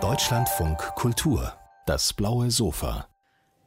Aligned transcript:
Deutschlandfunk 0.00 0.78
Kultur, 0.96 1.52
das 1.86 2.12
blaue 2.12 2.50
Sofa. 2.50 3.06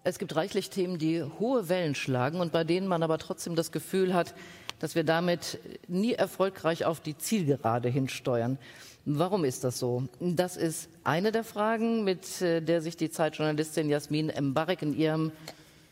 Es 0.04 0.20
gibt 0.20 0.36
reichlich 0.36 0.70
Themen, 0.70 1.00
die 1.00 1.24
hohe 1.24 1.70
Wellen 1.70 1.96
schlagen 1.96 2.42
und 2.42 2.52
bei 2.52 2.66
denen 2.66 2.88
man 2.88 3.04
aber 3.04 3.20
trotzdem 3.20 3.56
das 3.56 3.72
Gefühl 3.72 4.14
hat, 4.14 4.36
dass 4.80 4.96
wir 4.96 5.06
damit 5.06 5.60
nie 5.88 6.12
erfolgreich 6.12 6.84
auf 6.84 7.00
die 7.00 7.18
Zielgerade 7.18 7.88
hinsteuern. 7.88 8.58
Warum 9.06 9.46
ist 9.46 9.64
das 9.64 9.80
so? 9.80 10.10
Das 10.20 10.58
ist 10.58 10.90
eine 11.06 11.32
der 11.32 11.46
Fragen, 11.46 12.04
mit 12.04 12.42
äh, 12.42 12.60
der 12.62 12.82
sich 12.82 12.98
die 12.98 13.10
Zeitjournalistin 13.10 13.88
Jasmin 13.88 14.34
Mbarek 14.38 14.82
in 14.82 14.94
ihrem 14.94 15.32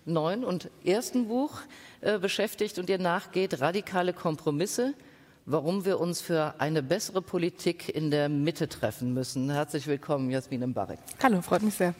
neuen 0.04 0.43
und 0.43 0.70
ersten 0.83 1.29
Buch 1.29 1.61
äh, 2.02 2.20
beschäftigt 2.20 2.79
und 2.79 2.89
ihr 2.89 2.99
nachgeht, 2.99 3.61
radikale 3.61 4.11
Kompromisse, 4.11 4.93
warum 5.46 5.86
wir 5.86 6.00
uns 6.00 6.21
für 6.21 6.55
eine 6.59 6.82
bessere 6.82 7.21
Politik 7.21 7.94
in 7.94 8.09
der 8.09 8.30
Mitte 8.30 8.68
treffen 8.68 9.14
müssen. 9.14 9.50
Herzlich 9.50 9.86
willkommen, 9.86 10.30
Jasmin 10.31 10.66
Mbarek. 10.68 10.99
Hallo, 11.21 11.41
freut 11.41 11.62
mich 11.62 11.76
sehr. 11.76 11.94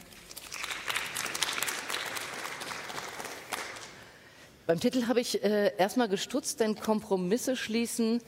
Beim 4.66 4.80
Titel 4.80 5.06
habe 5.06 5.20
ich 5.20 5.44
äh, 5.44 5.76
erstmal 5.78 6.08
gestutzt, 6.08 6.58
denn 6.58 6.74
Kompromisse 6.74 7.54
schließen 7.54 8.20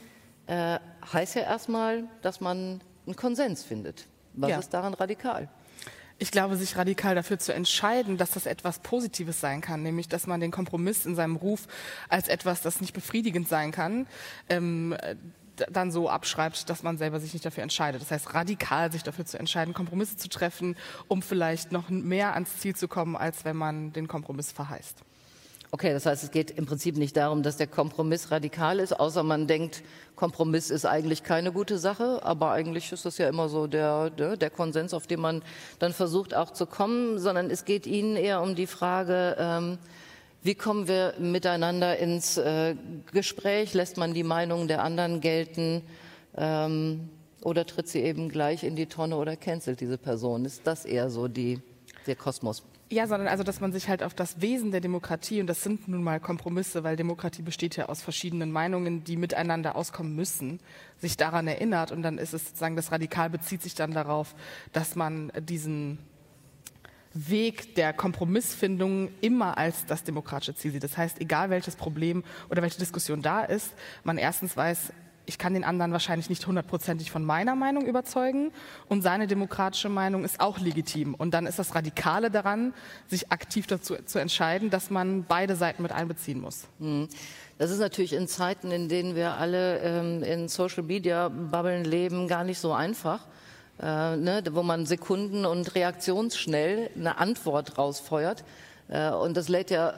äh, 0.46 0.78
heißt 1.12 1.34
ja 1.34 1.42
erstmal, 1.42 2.04
dass 2.22 2.40
man 2.40 2.80
einen 3.06 3.16
Konsens 3.16 3.64
findet. 3.64 4.06
Was 4.34 4.50
ja. 4.50 4.58
ist 4.60 4.72
daran 4.72 4.94
radikal? 4.94 5.48
Ich 6.20 6.32
glaube, 6.32 6.56
sich 6.56 6.76
radikal 6.76 7.14
dafür 7.14 7.38
zu 7.38 7.54
entscheiden, 7.54 8.16
dass 8.16 8.32
das 8.32 8.46
etwas 8.46 8.80
Positives 8.80 9.40
sein 9.40 9.60
kann, 9.60 9.82
nämlich 9.84 10.08
dass 10.08 10.26
man 10.26 10.40
den 10.40 10.50
Kompromiss 10.50 11.06
in 11.06 11.14
seinem 11.14 11.36
Ruf 11.36 11.68
als 12.08 12.26
etwas, 12.26 12.60
das 12.60 12.80
nicht 12.80 12.92
befriedigend 12.92 13.48
sein 13.48 13.70
kann, 13.70 14.08
ähm, 14.48 14.96
dann 15.70 15.92
so 15.92 16.08
abschreibt, 16.08 16.70
dass 16.70 16.82
man 16.82 16.98
selber 16.98 17.20
sich 17.20 17.32
nicht 17.32 17.44
dafür 17.44 17.62
entscheidet. 17.62 18.00
Das 18.02 18.10
heißt, 18.10 18.34
radikal 18.34 18.90
sich 18.90 19.02
dafür 19.02 19.26
zu 19.26 19.38
entscheiden, 19.38 19.74
Kompromisse 19.74 20.16
zu 20.16 20.28
treffen, 20.28 20.76
um 21.06 21.22
vielleicht 21.22 21.72
noch 21.72 21.88
mehr 21.88 22.34
ans 22.34 22.58
Ziel 22.58 22.74
zu 22.74 22.88
kommen, 22.88 23.16
als 23.16 23.44
wenn 23.44 23.56
man 23.56 23.92
den 23.92 24.08
Kompromiss 24.08 24.52
verheißt. 24.52 25.02
Okay, 25.70 25.92
das 25.92 26.06
heißt, 26.06 26.24
es 26.24 26.30
geht 26.30 26.50
im 26.52 26.64
Prinzip 26.64 26.96
nicht 26.96 27.14
darum, 27.16 27.42
dass 27.42 27.58
der 27.58 27.66
Kompromiss 27.66 28.30
radikal 28.30 28.78
ist, 28.78 28.98
außer 28.98 29.22
man 29.22 29.46
denkt, 29.46 29.82
Kompromiss 30.16 30.70
ist 30.70 30.86
eigentlich 30.86 31.22
keine 31.22 31.52
gute 31.52 31.78
Sache, 31.78 32.20
aber 32.22 32.52
eigentlich 32.52 32.90
ist 32.90 33.04
das 33.04 33.18
ja 33.18 33.28
immer 33.28 33.50
so 33.50 33.66
der, 33.66 34.08
der, 34.08 34.38
der 34.38 34.48
Konsens, 34.48 34.94
auf 34.94 35.06
den 35.06 35.20
man 35.20 35.42
dann 35.78 35.92
versucht 35.92 36.34
auch 36.34 36.52
zu 36.52 36.64
kommen, 36.64 37.18
sondern 37.18 37.50
es 37.50 37.66
geht 37.66 37.86
Ihnen 37.86 38.16
eher 38.16 38.40
um 38.40 38.54
die 38.54 38.66
Frage, 38.66 39.36
ähm, 39.38 39.78
wie 40.42 40.54
kommen 40.54 40.88
wir 40.88 41.14
miteinander 41.18 41.98
ins 41.98 42.38
äh, 42.38 42.74
Gespräch? 43.12 43.74
Lässt 43.74 43.98
man 43.98 44.14
die 44.14 44.22
Meinung 44.22 44.68
der 44.68 44.82
anderen 44.82 45.20
gelten? 45.20 45.82
Ähm, 46.36 47.10
oder 47.42 47.66
tritt 47.66 47.88
sie 47.88 48.00
eben 48.00 48.28
gleich 48.28 48.64
in 48.64 48.76
die 48.76 48.86
Tonne 48.86 49.16
oder 49.16 49.36
cancelt 49.36 49.80
diese 49.80 49.98
Person? 49.98 50.44
Ist 50.44 50.66
das 50.66 50.84
eher 50.84 51.10
so 51.10 51.28
die, 51.28 51.60
der 52.08 52.16
Kosmos? 52.16 52.64
Ja, 52.90 53.06
sondern 53.06 53.28
also, 53.28 53.44
dass 53.44 53.60
man 53.60 53.72
sich 53.72 53.88
halt 53.88 54.02
auf 54.02 54.14
das 54.14 54.40
Wesen 54.40 54.70
der 54.70 54.80
Demokratie, 54.80 55.40
und 55.40 55.46
das 55.46 55.62
sind 55.62 55.88
nun 55.88 56.02
mal 56.02 56.18
Kompromisse, 56.20 56.82
weil 56.84 56.96
Demokratie 56.96 57.42
besteht 57.42 57.76
ja 57.76 57.88
aus 57.88 58.02
verschiedenen 58.02 58.50
Meinungen, 58.50 59.04
die 59.04 59.16
miteinander 59.16 59.76
auskommen 59.76 60.16
müssen, 60.16 60.58
sich 60.98 61.16
daran 61.16 61.46
erinnert. 61.46 61.92
Und 61.92 62.02
dann 62.02 62.18
ist 62.18 62.34
es 62.34 62.46
sozusagen, 62.46 62.76
das 62.76 62.90
Radikal 62.90 63.30
bezieht 63.30 63.62
sich 63.62 63.74
dann 63.74 63.92
darauf, 63.92 64.34
dass 64.72 64.96
man 64.96 65.30
diesen 65.38 65.98
Weg 67.14 67.74
der 67.74 67.92
Kompromissfindung 67.92 69.10
immer 69.20 69.58
als 69.58 69.86
das 69.86 70.04
demokratische 70.04 70.54
Ziel 70.54 70.72
sieht. 70.72 70.84
Das 70.84 70.96
heißt, 70.96 71.20
egal 71.20 71.50
welches 71.50 71.76
Problem 71.76 72.22
oder 72.50 72.62
welche 72.62 72.78
Diskussion 72.78 73.22
da 73.22 73.42
ist, 73.42 73.72
man 74.04 74.18
erstens 74.18 74.56
weiß, 74.56 74.92
ich 75.28 75.38
kann 75.38 75.54
den 75.54 75.64
anderen 75.64 75.92
wahrscheinlich 75.92 76.28
nicht 76.28 76.46
hundertprozentig 76.46 77.10
von 77.10 77.24
meiner 77.24 77.54
Meinung 77.54 77.86
überzeugen 77.86 78.50
und 78.88 79.02
seine 79.02 79.26
demokratische 79.26 79.88
Meinung 79.88 80.24
ist 80.24 80.40
auch 80.40 80.58
legitim. 80.58 81.14
Und 81.14 81.32
dann 81.32 81.46
ist 81.46 81.58
das 81.58 81.74
Radikale 81.74 82.30
daran, 82.30 82.72
sich 83.06 83.30
aktiv 83.30 83.66
dazu 83.66 83.96
zu 84.04 84.18
entscheiden, 84.18 84.70
dass 84.70 84.90
man 84.90 85.24
beide 85.24 85.56
Seiten 85.56 85.82
mit 85.82 85.92
einbeziehen 85.92 86.40
muss. 86.40 86.66
Hm. 86.80 87.08
Das 87.58 87.70
ist 87.70 87.80
natürlich 87.80 88.12
in 88.12 88.28
Zeiten, 88.28 88.70
in 88.70 88.88
denen 88.88 89.16
wir 89.16 89.34
alle 89.34 89.78
ähm, 89.80 90.22
in 90.22 90.48
Social 90.48 90.84
Media 90.84 91.28
Bubbeln 91.28 91.84
leben, 91.84 92.28
gar 92.28 92.44
nicht 92.44 92.58
so 92.58 92.72
einfach. 92.72 93.26
Äh, 93.80 94.16
ne, 94.16 94.42
wo 94.50 94.64
man 94.64 94.86
Sekunden 94.86 95.44
und 95.46 95.76
reaktionsschnell 95.76 96.90
eine 96.96 97.18
Antwort 97.18 97.78
rausfeuert. 97.78 98.42
Äh, 98.88 99.10
und 99.10 99.36
das 99.36 99.48
lädt 99.48 99.70
ja 99.70 99.94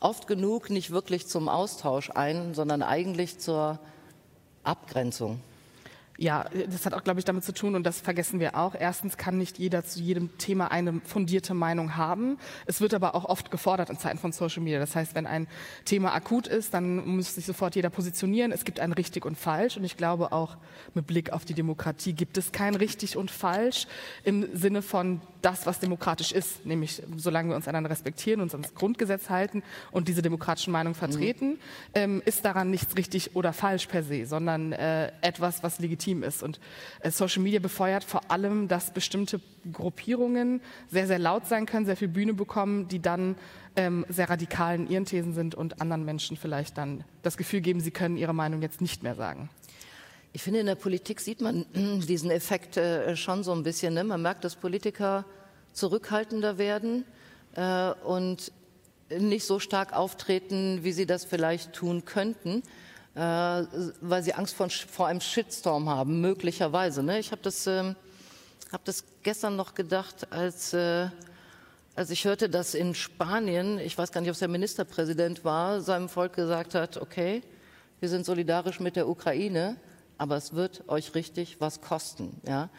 oft 0.00 0.26
genug 0.26 0.68
nicht 0.68 0.90
wirklich 0.90 1.28
zum 1.28 1.48
Austausch 1.48 2.10
ein, 2.10 2.54
sondern 2.54 2.82
eigentlich 2.82 3.38
zur 3.38 3.78
Abgrenzung. 4.62 5.40
Ja, 6.20 6.44
das 6.68 6.84
hat 6.84 6.92
auch, 6.92 7.02
glaube 7.02 7.18
ich, 7.18 7.24
damit 7.24 7.44
zu 7.44 7.54
tun, 7.54 7.74
und 7.74 7.82
das 7.84 7.98
vergessen 7.98 8.40
wir 8.40 8.54
auch. 8.54 8.74
Erstens 8.78 9.16
kann 9.16 9.38
nicht 9.38 9.58
jeder 9.58 9.84
zu 9.84 10.00
jedem 10.00 10.36
Thema 10.36 10.70
eine 10.70 11.00
fundierte 11.02 11.54
Meinung 11.54 11.96
haben. 11.96 12.36
Es 12.66 12.82
wird 12.82 12.92
aber 12.92 13.14
auch 13.14 13.24
oft 13.24 13.50
gefordert 13.50 13.88
in 13.88 13.96
Zeiten 13.96 14.18
von 14.18 14.30
Social 14.30 14.62
Media. 14.62 14.78
Das 14.78 14.94
heißt, 14.94 15.14
wenn 15.14 15.26
ein 15.26 15.48
Thema 15.86 16.12
akut 16.12 16.46
ist, 16.46 16.74
dann 16.74 17.08
muss 17.08 17.36
sich 17.36 17.46
sofort 17.46 17.74
jeder 17.74 17.88
positionieren. 17.88 18.52
Es 18.52 18.66
gibt 18.66 18.80
ein 18.80 18.92
richtig 18.92 19.24
und 19.24 19.38
falsch. 19.38 19.78
Und 19.78 19.84
ich 19.84 19.96
glaube 19.96 20.30
auch 20.32 20.58
mit 20.92 21.06
Blick 21.06 21.32
auf 21.32 21.46
die 21.46 21.54
Demokratie 21.54 22.12
gibt 22.12 22.36
es 22.36 22.52
kein 22.52 22.74
richtig 22.74 23.16
und 23.16 23.30
falsch 23.30 23.86
im 24.22 24.54
Sinne 24.54 24.82
von 24.82 25.22
das, 25.40 25.64
was 25.64 25.80
demokratisch 25.80 26.32
ist. 26.32 26.66
Nämlich, 26.66 27.02
solange 27.16 27.48
wir 27.48 27.56
uns 27.56 27.66
einander 27.66 27.88
respektieren, 27.88 28.42
uns 28.42 28.52
ans 28.52 28.74
Grundgesetz 28.74 29.30
halten 29.30 29.62
und 29.90 30.08
diese 30.08 30.20
demokratischen 30.20 30.72
Meinungen 30.72 30.94
vertreten, 30.94 31.52
mhm. 31.52 31.58
ähm, 31.94 32.22
ist 32.26 32.44
daran 32.44 32.70
nichts 32.70 32.94
richtig 32.96 33.36
oder 33.36 33.54
falsch 33.54 33.86
per 33.86 34.02
se, 34.02 34.26
sondern 34.26 34.72
äh, 34.72 35.12
etwas, 35.22 35.62
was 35.62 35.78
legitim 35.78 36.09
legitim 36.10 36.22
ist. 36.22 36.42
Und 36.42 36.60
äh, 37.00 37.10
Social 37.10 37.42
Media 37.42 37.60
befeuert 37.60 38.04
vor 38.04 38.30
allem, 38.30 38.68
dass 38.68 38.92
bestimmte 38.92 39.40
Gruppierungen 39.72 40.60
sehr, 40.88 41.06
sehr 41.06 41.18
laut 41.18 41.46
sein 41.46 41.66
können, 41.66 41.86
sehr 41.86 41.96
viel 41.96 42.08
Bühne 42.08 42.34
bekommen, 42.34 42.88
die 42.88 43.00
dann 43.00 43.36
ähm, 43.76 44.04
sehr 44.08 44.28
radikal 44.28 44.74
in 44.76 44.88
ihren 44.88 45.04
Thesen 45.04 45.32
sind 45.32 45.54
und 45.54 45.80
anderen 45.80 46.04
Menschen 46.04 46.36
vielleicht 46.36 46.78
dann 46.78 47.04
das 47.22 47.36
Gefühl 47.36 47.60
geben, 47.60 47.80
sie 47.80 47.90
können 47.90 48.16
ihre 48.16 48.34
Meinung 48.34 48.62
jetzt 48.62 48.80
nicht 48.80 49.02
mehr 49.02 49.14
sagen. 49.14 49.48
Ich 50.32 50.42
finde, 50.42 50.60
in 50.60 50.66
der 50.66 50.76
Politik 50.76 51.20
sieht 51.20 51.40
man 51.40 51.66
diesen 51.74 52.30
Effekt 52.30 52.76
äh, 52.76 53.16
schon 53.16 53.42
so 53.44 53.52
ein 53.52 53.62
bisschen. 53.62 53.94
Ne? 53.94 54.04
Man 54.04 54.22
merkt, 54.22 54.44
dass 54.44 54.56
Politiker 54.56 55.24
zurückhaltender 55.72 56.58
werden 56.58 57.04
äh, 57.54 57.90
und 58.04 58.52
nicht 59.16 59.44
so 59.44 59.58
stark 59.58 59.92
auftreten, 59.92 60.80
wie 60.82 60.92
sie 60.92 61.04
das 61.04 61.24
vielleicht 61.24 61.72
tun 61.72 62.04
könnten 62.04 62.62
äh, 63.20 63.66
weil 64.00 64.22
sie 64.22 64.32
Angst 64.32 64.54
vor, 64.54 64.70
vor, 64.70 65.06
einem 65.06 65.20
Shitstorm 65.20 65.90
haben, 65.90 66.22
möglicherweise. 66.22 67.02
Ne? 67.02 67.18
Ich 67.18 67.32
habe 67.32 67.42
das, 67.42 67.66
äh, 67.66 67.94
hab 68.72 68.82
das 68.86 69.04
gestern 69.22 69.56
noch 69.56 69.74
gedacht, 69.74 70.32
als, 70.32 70.72
äh, 70.72 71.08
als 71.94 72.08
ich 72.08 72.24
hörte, 72.24 72.48
dass 72.48 72.72
in 72.72 72.94
Spanien, 72.94 73.78
ich 73.78 73.98
weiß 73.98 74.10
gar 74.10 74.22
nicht, 74.22 74.30
ob 74.30 74.34
es 74.34 74.38
der 74.38 74.48
Ministerpräsident 74.48 75.44
war, 75.44 75.82
seinem 75.82 76.08
Volk 76.08 76.32
gesagt 76.32 76.74
hat, 76.74 76.96
okay, 76.96 77.42
wir 77.98 78.08
sind 78.08 78.24
solidarisch 78.24 78.80
mit 78.80 78.96
der 78.96 79.06
Ukraine, 79.06 79.76
aber 80.16 80.36
es 80.36 80.54
wird 80.54 80.88
euch 80.88 81.14
richtig 81.14 81.60
was 81.60 81.82
kosten. 81.82 82.40
Ja? 82.46 82.70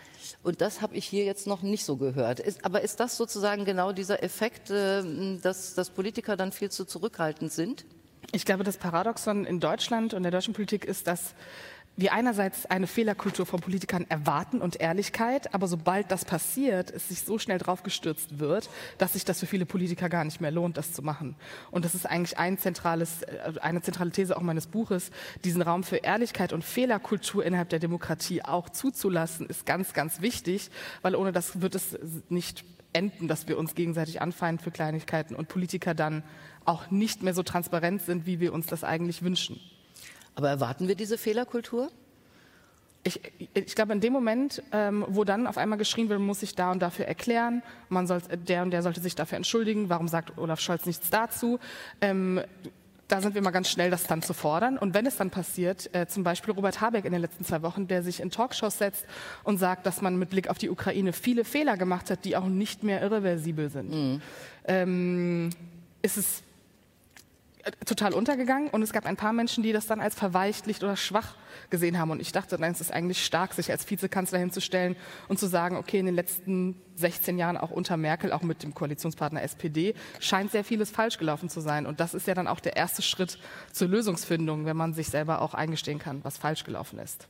Und 0.41 0.61
das 0.61 0.81
habe 0.81 0.95
ich 0.95 1.05
hier 1.05 1.23
jetzt 1.23 1.45
noch 1.45 1.61
nicht 1.61 1.85
so 1.85 1.97
gehört. 1.97 2.39
Ist, 2.39 2.65
aber 2.65 2.81
ist 2.81 2.99
das 2.99 3.15
sozusagen 3.15 3.63
genau 3.63 3.91
dieser 3.91 4.23
Effekt, 4.23 4.71
äh, 4.71 5.03
dass, 5.39 5.75
dass 5.75 5.91
Politiker 5.91 6.35
dann 6.35 6.51
viel 6.51 6.71
zu 6.71 6.83
zurückhaltend 6.83 7.51
sind? 7.51 7.85
Ich 8.33 8.45
glaube, 8.45 8.63
das 8.63 8.77
Paradoxon 8.77 9.45
in 9.45 9.59
Deutschland 9.59 10.13
und 10.13 10.23
der 10.23 10.31
deutschen 10.31 10.53
Politik 10.53 10.85
ist, 10.85 11.07
dass 11.07 11.35
wir 11.97 12.13
einerseits 12.13 12.65
eine 12.65 12.87
Fehlerkultur 12.87 13.45
von 13.45 13.59
Politikern 13.59 14.05
erwarten 14.07 14.61
und 14.61 14.79
Ehrlichkeit, 14.79 15.53
aber 15.53 15.67
sobald 15.67 16.09
das 16.09 16.23
passiert, 16.23 16.89
es 16.89 17.09
sich 17.09 17.23
so 17.23 17.37
schnell 17.37 17.57
draufgestürzt 17.57 18.39
wird, 18.39 18.69
dass 18.97 19.13
sich 19.13 19.25
das 19.25 19.41
für 19.41 19.45
viele 19.45 19.65
Politiker 19.65 20.07
gar 20.07 20.23
nicht 20.23 20.39
mehr 20.39 20.51
lohnt, 20.51 20.77
das 20.77 20.93
zu 20.93 21.01
machen. 21.01 21.35
Und 21.69 21.83
das 21.83 21.93
ist 21.93 22.05
eigentlich 22.05 22.37
ein 22.37 22.57
zentrales, 22.57 23.23
äh, 23.23 23.59
eine 23.59 23.81
zentrale 23.81 24.11
These 24.11 24.37
auch 24.37 24.41
meines 24.41 24.67
Buches. 24.67 25.11
Diesen 25.43 25.61
Raum 25.61 25.83
für 25.83 25.97
Ehrlichkeit 25.97 26.53
und 26.53 26.63
Fehlerkultur 26.63 27.43
innerhalb 27.43 27.67
der 27.67 27.79
Demokratie 27.79 28.41
auch 28.41 28.69
zuzulassen, 28.69 29.45
ist 29.47 29.65
ganz, 29.65 29.91
ganz 29.91 30.21
wichtig, 30.21 30.71
weil 31.01 31.15
ohne 31.15 31.33
das 31.33 31.61
wird 31.61 31.75
es 31.75 31.99
nicht 32.29 32.63
enden, 32.93 33.27
dass 33.27 33.47
wir 33.47 33.57
uns 33.57 33.75
gegenseitig 33.75 34.21
anfeinden 34.21 34.63
für 34.63 34.71
Kleinigkeiten 34.71 35.35
und 35.35 35.49
Politiker 35.49 35.93
dann 35.93 36.23
auch 36.65 36.91
nicht 36.91 37.23
mehr 37.23 37.33
so 37.33 37.43
transparent 37.43 38.01
sind, 38.01 38.25
wie 38.25 38.39
wir 38.39 38.53
uns 38.53 38.67
das 38.67 38.83
eigentlich 38.83 39.23
wünschen. 39.23 39.59
Aber 40.35 40.49
erwarten 40.49 40.87
wir 40.87 40.95
diese 40.95 41.17
Fehlerkultur? 41.17 41.91
Ich, 43.03 43.19
ich 43.53 43.73
glaube, 43.73 43.93
in 43.93 43.99
dem 43.99 44.13
Moment, 44.13 44.61
ähm, 44.71 45.03
wo 45.07 45.23
dann 45.23 45.47
auf 45.47 45.57
einmal 45.57 45.79
geschrien 45.79 46.07
wird, 46.09 46.19
muss 46.19 46.41
sich 46.41 46.53
da 46.53 46.71
und 46.71 46.79
dafür 46.81 47.05
erklären, 47.05 47.63
man 47.89 48.05
soll, 48.05 48.21
der 48.47 48.61
und 48.61 48.71
der 48.71 48.83
sollte 48.83 49.01
sich 49.01 49.15
dafür 49.15 49.37
entschuldigen, 49.37 49.89
warum 49.89 50.07
sagt 50.07 50.37
Olaf 50.37 50.59
Scholz 50.59 50.85
nichts 50.85 51.09
dazu? 51.09 51.59
Ähm, 51.99 52.41
da 53.07 53.19
sind 53.19 53.35
wir 53.35 53.41
mal 53.41 53.51
ganz 53.51 53.69
schnell, 53.69 53.89
das 53.89 54.03
dann 54.03 54.21
zu 54.21 54.33
fordern. 54.33 54.77
Und 54.77 54.93
wenn 54.93 55.05
es 55.05 55.17
dann 55.17 55.31
passiert, 55.31 55.93
äh, 55.93 56.07
zum 56.07 56.23
Beispiel 56.23 56.53
Robert 56.53 56.79
Habeck 56.79 57.03
in 57.03 57.11
den 57.11 57.21
letzten 57.21 57.43
zwei 57.43 57.61
Wochen, 57.61 57.87
der 57.87 58.03
sich 58.03 58.21
in 58.21 58.29
Talkshows 58.29 58.77
setzt 58.77 59.05
und 59.43 59.57
sagt, 59.57 59.85
dass 59.85 60.01
man 60.01 60.17
mit 60.17 60.29
Blick 60.29 60.47
auf 60.47 60.57
die 60.57 60.69
Ukraine 60.69 61.11
viele 61.11 61.43
Fehler 61.43 61.75
gemacht 61.77 62.09
hat, 62.09 62.23
die 62.23 62.37
auch 62.37 62.45
nicht 62.45 62.83
mehr 62.83 63.01
irreversibel 63.01 63.69
sind, 63.69 63.91
mhm. 63.91 64.21
ähm, 64.65 65.49
ist 66.03 66.17
es 66.17 66.43
total 67.85 68.13
untergegangen 68.13 68.69
und 68.69 68.81
es 68.81 68.93
gab 68.93 69.05
ein 69.05 69.17
paar 69.17 69.33
Menschen, 69.33 69.63
die 69.63 69.71
das 69.71 69.87
dann 69.87 69.99
als 69.99 70.15
verweichtlicht 70.15 70.83
oder 70.83 70.95
schwach 70.95 71.35
gesehen 71.69 71.97
haben. 71.97 72.11
Und 72.11 72.21
ich 72.21 72.31
dachte, 72.31 72.57
nein, 72.59 72.71
es 72.71 72.81
ist 72.81 72.91
eigentlich 72.91 73.23
stark, 73.25 73.53
sich 73.53 73.71
als 73.71 73.89
Vizekanzler 73.89 74.39
hinzustellen 74.39 74.95
und 75.27 75.39
zu 75.39 75.47
sagen, 75.47 75.75
okay, 75.77 75.99
in 75.99 76.05
den 76.05 76.15
letzten 76.15 76.81
16 76.95 77.37
Jahren 77.37 77.57
auch 77.57 77.71
unter 77.71 77.97
Merkel, 77.97 78.31
auch 78.31 78.41
mit 78.41 78.63
dem 78.63 78.73
Koalitionspartner 78.73 79.41
SPD, 79.41 79.95
scheint 80.19 80.51
sehr 80.51 80.63
vieles 80.63 80.91
falsch 80.91 81.17
gelaufen 81.17 81.49
zu 81.49 81.61
sein. 81.61 81.85
Und 81.85 81.99
das 81.99 82.13
ist 82.13 82.27
ja 82.27 82.33
dann 82.33 82.47
auch 82.47 82.59
der 82.59 82.75
erste 82.75 83.01
Schritt 83.01 83.39
zur 83.71 83.87
Lösungsfindung, 83.87 84.65
wenn 84.65 84.77
man 84.77 84.93
sich 84.93 85.09
selber 85.09 85.41
auch 85.41 85.53
eingestehen 85.53 85.99
kann, 85.99 86.23
was 86.23 86.37
falsch 86.37 86.63
gelaufen 86.63 86.99
ist. 86.99 87.27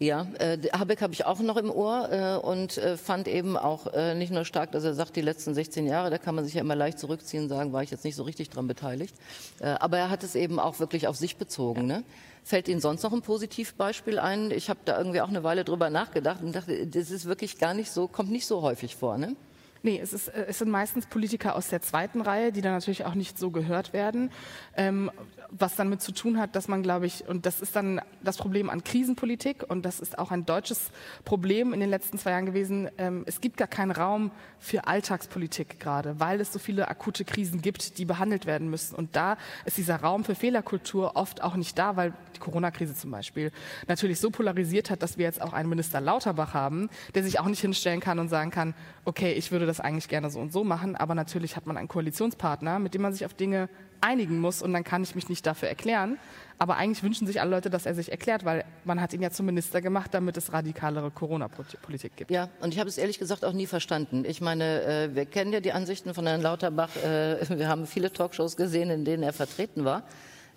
Ja, 0.00 0.26
äh, 0.38 0.58
Habeck 0.72 1.02
habe 1.02 1.12
ich 1.12 1.24
auch 1.24 1.38
noch 1.38 1.56
im 1.56 1.70
Ohr 1.70 2.08
äh, 2.10 2.44
und 2.44 2.78
äh, 2.78 2.96
fand 2.96 3.28
eben 3.28 3.56
auch 3.56 3.86
äh, 3.92 4.14
nicht 4.14 4.32
nur 4.32 4.44
stark, 4.44 4.72
dass 4.72 4.82
er 4.82 4.94
sagt, 4.94 5.14
die 5.14 5.20
letzten 5.20 5.54
16 5.54 5.86
Jahre, 5.86 6.10
da 6.10 6.18
kann 6.18 6.34
man 6.34 6.44
sich 6.44 6.54
ja 6.54 6.62
immer 6.62 6.74
leicht 6.74 6.98
zurückziehen 6.98 7.44
und 7.44 7.48
sagen, 7.48 7.72
war 7.72 7.82
ich 7.82 7.90
jetzt 7.90 8.04
nicht 8.04 8.16
so 8.16 8.24
richtig 8.24 8.50
dran 8.50 8.66
beteiligt. 8.66 9.14
Äh, 9.60 9.66
aber 9.66 9.98
er 9.98 10.10
hat 10.10 10.24
es 10.24 10.34
eben 10.34 10.58
auch 10.58 10.80
wirklich 10.80 11.06
auf 11.06 11.16
sich 11.16 11.36
bezogen. 11.36 11.86
Ne? 11.86 12.02
Fällt 12.42 12.66
Ihnen 12.66 12.80
sonst 12.80 13.04
noch 13.04 13.12
ein 13.12 13.22
Positivbeispiel 13.22 14.18
ein? 14.18 14.50
Ich 14.50 14.68
habe 14.68 14.80
da 14.84 14.98
irgendwie 14.98 15.20
auch 15.20 15.28
eine 15.28 15.44
Weile 15.44 15.64
drüber 15.64 15.90
nachgedacht 15.90 16.42
und 16.42 16.54
dachte, 16.54 16.86
das 16.88 17.10
ist 17.12 17.26
wirklich 17.26 17.58
gar 17.58 17.72
nicht 17.72 17.90
so, 17.92 18.08
kommt 18.08 18.32
nicht 18.32 18.46
so 18.46 18.62
häufig 18.62 18.96
vor. 18.96 19.16
Ne? 19.16 19.36
Nee, 19.84 20.00
es, 20.02 20.14
ist, 20.14 20.28
äh, 20.28 20.46
es 20.48 20.58
sind 20.58 20.70
meistens 20.70 21.04
Politiker 21.04 21.54
aus 21.54 21.68
der 21.68 21.82
zweiten 21.82 22.22
Reihe, 22.22 22.52
die 22.52 22.62
dann 22.62 22.72
natürlich 22.72 23.04
auch 23.04 23.14
nicht 23.14 23.38
so 23.38 23.50
gehört 23.50 23.92
werden. 23.92 24.30
Ähm, 24.78 25.10
was 25.50 25.76
damit 25.76 26.00
zu 26.00 26.12
tun 26.12 26.40
hat, 26.40 26.56
dass 26.56 26.68
man, 26.68 26.82
glaube 26.82 27.06
ich, 27.06 27.28
und 27.28 27.46
das 27.46 27.60
ist 27.60 27.76
dann 27.76 28.00
das 28.22 28.38
Problem 28.38 28.70
an 28.70 28.82
Krisenpolitik 28.82 29.62
und 29.68 29.84
das 29.84 30.00
ist 30.00 30.18
auch 30.18 30.30
ein 30.30 30.46
deutsches 30.46 30.90
Problem 31.24 31.72
in 31.72 31.80
den 31.80 31.90
letzten 31.90 32.18
zwei 32.18 32.30
Jahren 32.30 32.46
gewesen. 32.46 32.88
Ähm, 32.98 33.24
es 33.26 33.40
gibt 33.40 33.58
gar 33.58 33.68
keinen 33.68 33.90
Raum 33.90 34.30
für 34.58 34.86
Alltagspolitik 34.86 35.78
gerade, 35.78 36.18
weil 36.18 36.40
es 36.40 36.52
so 36.52 36.58
viele 36.58 36.88
akute 36.88 37.24
Krisen 37.24 37.60
gibt, 37.60 37.98
die 37.98 38.04
behandelt 38.04 38.46
werden 38.46 38.70
müssen. 38.70 38.94
Und 38.96 39.14
da 39.14 39.36
ist 39.64 39.76
dieser 39.76 39.96
Raum 39.96 40.24
für 40.24 40.34
Fehlerkultur 40.34 41.14
oft 41.14 41.42
auch 41.42 41.56
nicht 41.56 41.78
da, 41.78 41.96
weil 41.96 42.14
die 42.34 42.40
Corona-Krise 42.40 42.94
zum 42.94 43.10
Beispiel 43.10 43.52
natürlich 43.86 44.18
so 44.18 44.30
polarisiert 44.30 44.90
hat, 44.90 45.02
dass 45.02 45.18
wir 45.18 45.24
jetzt 45.24 45.42
auch 45.42 45.52
einen 45.52 45.68
Minister 45.68 46.00
Lauterbach 46.00 46.54
haben, 46.54 46.88
der 47.14 47.22
sich 47.22 47.38
auch 47.38 47.46
nicht 47.46 47.60
hinstellen 47.60 48.00
kann 48.00 48.18
und 48.18 48.28
sagen 48.28 48.50
kann, 48.50 48.74
okay, 49.04 49.32
ich 49.32 49.52
würde 49.52 49.66
das 49.66 49.73
eigentlich 49.80 50.08
gerne 50.08 50.30
so 50.30 50.40
und 50.40 50.52
so 50.52 50.64
machen, 50.64 50.96
aber 50.96 51.14
natürlich 51.14 51.56
hat 51.56 51.66
man 51.66 51.76
einen 51.76 51.88
Koalitionspartner, 51.88 52.78
mit 52.78 52.94
dem 52.94 53.02
man 53.02 53.12
sich 53.12 53.24
auf 53.24 53.34
Dinge 53.34 53.68
einigen 54.00 54.38
muss 54.38 54.62
und 54.62 54.72
dann 54.72 54.84
kann 54.84 55.02
ich 55.02 55.14
mich 55.14 55.28
nicht 55.28 55.46
dafür 55.46 55.68
erklären. 55.68 56.18
Aber 56.58 56.76
eigentlich 56.76 57.02
wünschen 57.02 57.26
sich 57.26 57.40
alle 57.40 57.50
Leute, 57.50 57.68
dass 57.68 57.84
er 57.84 57.94
sich 57.94 58.10
erklärt, 58.12 58.44
weil 58.44 58.64
man 58.84 59.00
hat 59.00 59.12
ihn 59.12 59.22
ja 59.22 59.30
zum 59.30 59.46
Minister 59.46 59.80
gemacht, 59.80 60.14
damit 60.14 60.36
es 60.36 60.52
radikalere 60.52 61.10
Corona-Politik 61.10 62.16
gibt. 62.16 62.30
Ja, 62.30 62.48
und 62.60 62.72
ich 62.72 62.78
habe 62.78 62.88
es 62.88 62.96
ehrlich 62.96 63.18
gesagt 63.18 63.44
auch 63.44 63.52
nie 63.52 63.66
verstanden. 63.66 64.24
Ich 64.26 64.40
meine, 64.40 64.82
äh, 64.82 65.14
wir 65.14 65.26
kennen 65.26 65.52
ja 65.52 65.60
die 65.60 65.72
Ansichten 65.72 66.14
von 66.14 66.26
Herrn 66.26 66.42
Lauterbach. 66.42 66.94
Äh, 66.96 67.48
wir 67.58 67.68
haben 67.68 67.86
viele 67.86 68.12
Talkshows 68.12 68.56
gesehen, 68.56 68.90
in 68.90 69.04
denen 69.04 69.22
er 69.22 69.32
vertreten 69.32 69.84
war. 69.84 70.04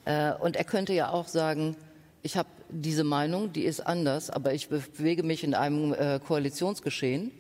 Äh, 0.06 0.34
und 0.34 0.56
er 0.56 0.66
könnte 0.66 0.94
ja 0.94 1.10
auch 1.10 1.28
sagen, 1.28 1.75
ich 2.22 2.38
habe 2.38 2.50
diese 2.69 3.04
Meinung, 3.04 3.54
die 3.54 3.64
ist 3.64 3.80
anders, 3.80 4.30
aber 4.30 4.54
ich 4.54 4.68
bewege 4.68 5.24
mich 5.24 5.46
in 5.46 5.54
einem 5.56 5.96
Koalitionsgeschehen 6.28 7.31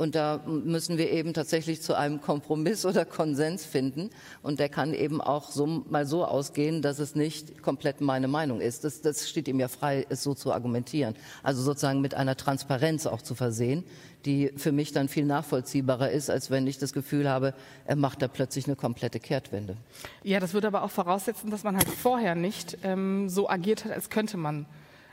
und 0.00 0.14
da 0.14 0.40
müssen 0.46 0.96
wir 0.96 1.10
eben 1.10 1.34
tatsächlich 1.34 1.82
zu 1.82 1.94
einem 1.94 2.22
Kompromiss 2.22 2.86
oder 2.86 3.04
Konsens 3.04 3.66
finden. 3.66 4.08
Und 4.42 4.58
der 4.58 4.70
kann 4.70 4.94
eben 4.94 5.20
auch 5.20 5.50
so, 5.50 5.66
mal 5.66 6.06
so 6.06 6.24
ausgehen, 6.24 6.80
dass 6.80 6.98
es 7.00 7.14
nicht 7.14 7.60
komplett 7.60 8.00
meine 8.00 8.26
Meinung 8.26 8.62
ist. 8.62 8.84
Das, 8.84 9.02
das 9.02 9.28
steht 9.28 9.46
ihm 9.46 9.60
ja 9.60 9.68
frei, 9.68 10.06
es 10.08 10.22
so 10.22 10.32
zu 10.32 10.54
argumentieren. 10.54 11.16
Also 11.42 11.60
sozusagen 11.60 12.00
mit 12.00 12.14
einer 12.14 12.34
Transparenz 12.34 13.04
auch 13.04 13.20
zu 13.20 13.34
versehen, 13.34 13.84
die 14.24 14.50
für 14.56 14.72
mich 14.72 14.92
dann 14.92 15.06
viel 15.08 15.26
nachvollziehbarer 15.26 16.10
ist, 16.10 16.30
als 16.30 16.50
wenn 16.50 16.66
ich 16.66 16.78
das 16.78 16.94
Gefühl 16.94 17.28
habe, 17.28 17.52
er 17.84 17.96
macht 17.96 18.22
da 18.22 18.28
plötzlich 18.28 18.64
eine 18.64 18.76
komplette 18.76 19.20
Kehrtwende. 19.20 19.76
Ja, 20.22 20.40
das 20.40 20.54
würde 20.54 20.68
aber 20.68 20.82
auch 20.82 20.90
voraussetzen, 20.90 21.50
dass 21.50 21.62
man 21.62 21.76
halt 21.76 21.88
vorher 21.88 22.34
nicht 22.34 22.78
ähm, 22.84 23.28
so 23.28 23.50
agiert 23.50 23.84
hat, 23.84 23.92
als 23.92 24.08
könnte 24.08 24.38
man 24.38 24.64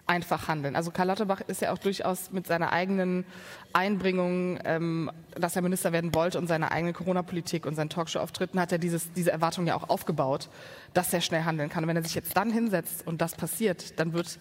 einfach 0.08 0.48
handeln. 0.48 0.76
Also 0.76 0.92
Karl 0.92 1.08
Lauterbach 1.08 1.42
ist 1.42 1.62
ja 1.62 1.72
auch 1.72 1.78
durchaus 1.78 2.32
mit 2.32 2.48
seiner 2.48 2.72
eigenen 2.72 3.26
Einbringung, 3.74 4.60
ähm, 4.64 5.12
dass 5.36 5.56
er 5.56 5.62
Minister 5.62 5.92
werden 5.92 6.16
wollte 6.16 6.38
und 6.40 6.48
seiner 6.48 6.72
eigenen 6.72 6.94
Corona-Politik 6.94 7.66
und 7.66 7.76
seinen 7.76 7.90
Talkshow-Auftritten 7.90 8.60
hat 8.60 8.72
er 8.72 8.78
dieses, 8.78 9.12
diese 9.14 9.32
Erwartung 9.32 9.68
ja 9.68 9.76
auch 9.76 9.90
aufgebaut, 9.90 10.50
dass 10.94 11.14
er 11.14 11.22
schnell 11.22 11.44
handeln 11.44 11.70
kann. 11.70 11.84
Und 11.84 11.90
wenn 11.90 11.98
er 11.98 12.04
sich 12.04 12.16
jetzt 12.16 12.36
dann 12.36 12.52
hinsetzt 12.52 13.06
und 13.06 13.22
das 13.22 13.36
passiert, 13.36 14.00
dann 14.00 14.14
wird 14.14 14.40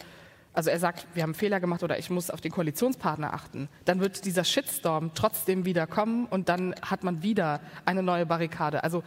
also 0.56 0.70
er 0.70 0.78
sagt, 0.78 1.06
wir 1.12 1.22
haben 1.22 1.34
Fehler 1.34 1.60
gemacht 1.60 1.82
oder 1.82 1.98
ich 1.98 2.08
muss 2.08 2.30
auf 2.30 2.40
den 2.40 2.50
Koalitionspartner 2.50 3.34
achten, 3.34 3.68
dann 3.84 4.00
wird 4.00 4.24
dieser 4.24 4.42
Shitstorm 4.42 5.10
trotzdem 5.14 5.66
wieder 5.66 5.86
kommen 5.86 6.24
und 6.24 6.48
dann 6.48 6.74
hat 6.80 7.04
man 7.04 7.22
wieder 7.22 7.60
eine 7.84 8.02
neue 8.02 8.24
Barrikade. 8.24 8.82
Also 8.82 9.02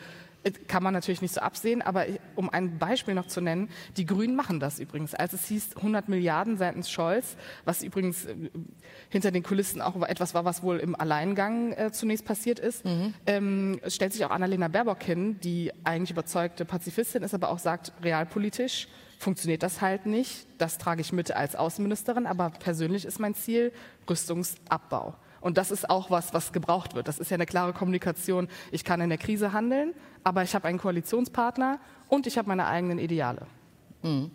kann 0.68 0.84
man 0.84 0.94
natürlich 0.94 1.22
nicht 1.22 1.34
so 1.34 1.42
absehen, 1.42 1.82
aber 1.82 2.06
um 2.36 2.50
ein 2.50 2.78
Beispiel 2.80 3.14
noch 3.14 3.28
zu 3.28 3.42
nennen, 3.42 3.70
die 3.98 4.06
Grünen 4.06 4.36
machen 4.36 4.60
das 4.60 4.80
übrigens. 4.80 5.14
Als 5.14 5.34
es 5.34 5.46
hieß 5.48 5.78
100 5.78 6.08
Milliarden 6.08 6.58
seitens 6.58 6.90
Scholz, 6.90 7.36
was 7.66 7.84
übrigens 7.84 8.26
äh, 8.26 8.36
hinter 9.10 9.32
den 9.32 9.44
Kulissen 9.44 9.82
auch 9.82 10.02
etwas 10.04 10.34
war, 10.34 10.46
was 10.46 10.64
wohl 10.64 10.78
im 10.78 11.00
Alleingang 11.00 11.74
äh, 11.74 11.92
zunächst 11.92 12.26
passiert 12.26 12.60
ist, 12.60 12.86
mhm. 12.86 13.14
ähm, 13.26 13.82
stellt 13.88 14.14
sich 14.14 14.24
auch 14.26 14.32
Annalena 14.32 14.68
Baerbock 14.70 15.04
hin, 15.04 15.40
die 15.42 15.72
eigentlich 15.84 16.12
überzeugte 16.12 16.66
Pazifistin 16.66 17.24
ist, 17.24 17.34
aber 17.34 17.50
auch 17.50 17.60
sagt, 17.60 17.92
realpolitisch 18.02 18.88
funktioniert 19.20 19.64
das 19.64 19.82
halt 19.82 20.06
nicht. 20.06 20.48
Das 20.58 20.78
trage 20.78 21.02
ich 21.02 21.12
mit 21.12 21.32
als 21.32 21.56
Außenministerin, 21.56 22.26
aber 22.26 22.50
persönlich 22.50 23.06
ist 23.06 23.20
mein 23.20 23.36
Ziel 23.36 23.74
Rüstungsabbau. 24.10 25.16
Und 25.42 25.58
das 25.58 25.72
ist 25.72 25.90
auch 25.90 26.12
was, 26.12 26.34
was 26.34 26.52
gebraucht 26.52 26.96
wird. 26.96 27.08
Das 27.08 27.20
ist 27.20 27.32
ja 27.32 27.36
eine 27.36 27.46
klare 27.46 27.74
Kommunikation. 27.74 28.48
Ich 28.72 28.84
kann 28.84 29.02
in 29.02 29.10
der 29.10 29.18
Krise 29.18 29.54
handeln, 29.54 29.94
aber 30.24 30.44
ich 30.44 30.54
habe 30.56 30.68
einen 30.68 30.80
Koalitionspartner 30.80 31.80
und 32.08 32.28
ich 32.28 32.38
habe 32.38 32.48
meine 32.48 32.68
eigenen 32.68 33.00
Ideale. 33.00 33.48
Mhm. 34.02 34.32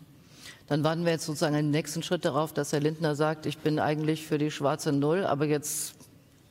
Dann 0.67 0.83
warten 0.83 1.05
wir 1.05 1.13
jetzt 1.13 1.27
sozusagen 1.27 1.55
den 1.55 1.71
nächsten 1.71 2.03
Schritt 2.03 2.25
darauf, 2.25 2.55
dass 2.55 2.73
Herr 2.73 2.81
Lindner 2.81 3.15
sagt, 3.15 3.45
ich 3.45 3.59
bin 3.59 3.79
eigentlich 3.79 4.27
für 4.27 4.39
die 4.39 4.51
schwarze 4.51 4.93
Null, 4.93 5.27
aber 5.27 5.45
jetzt 5.45 5.95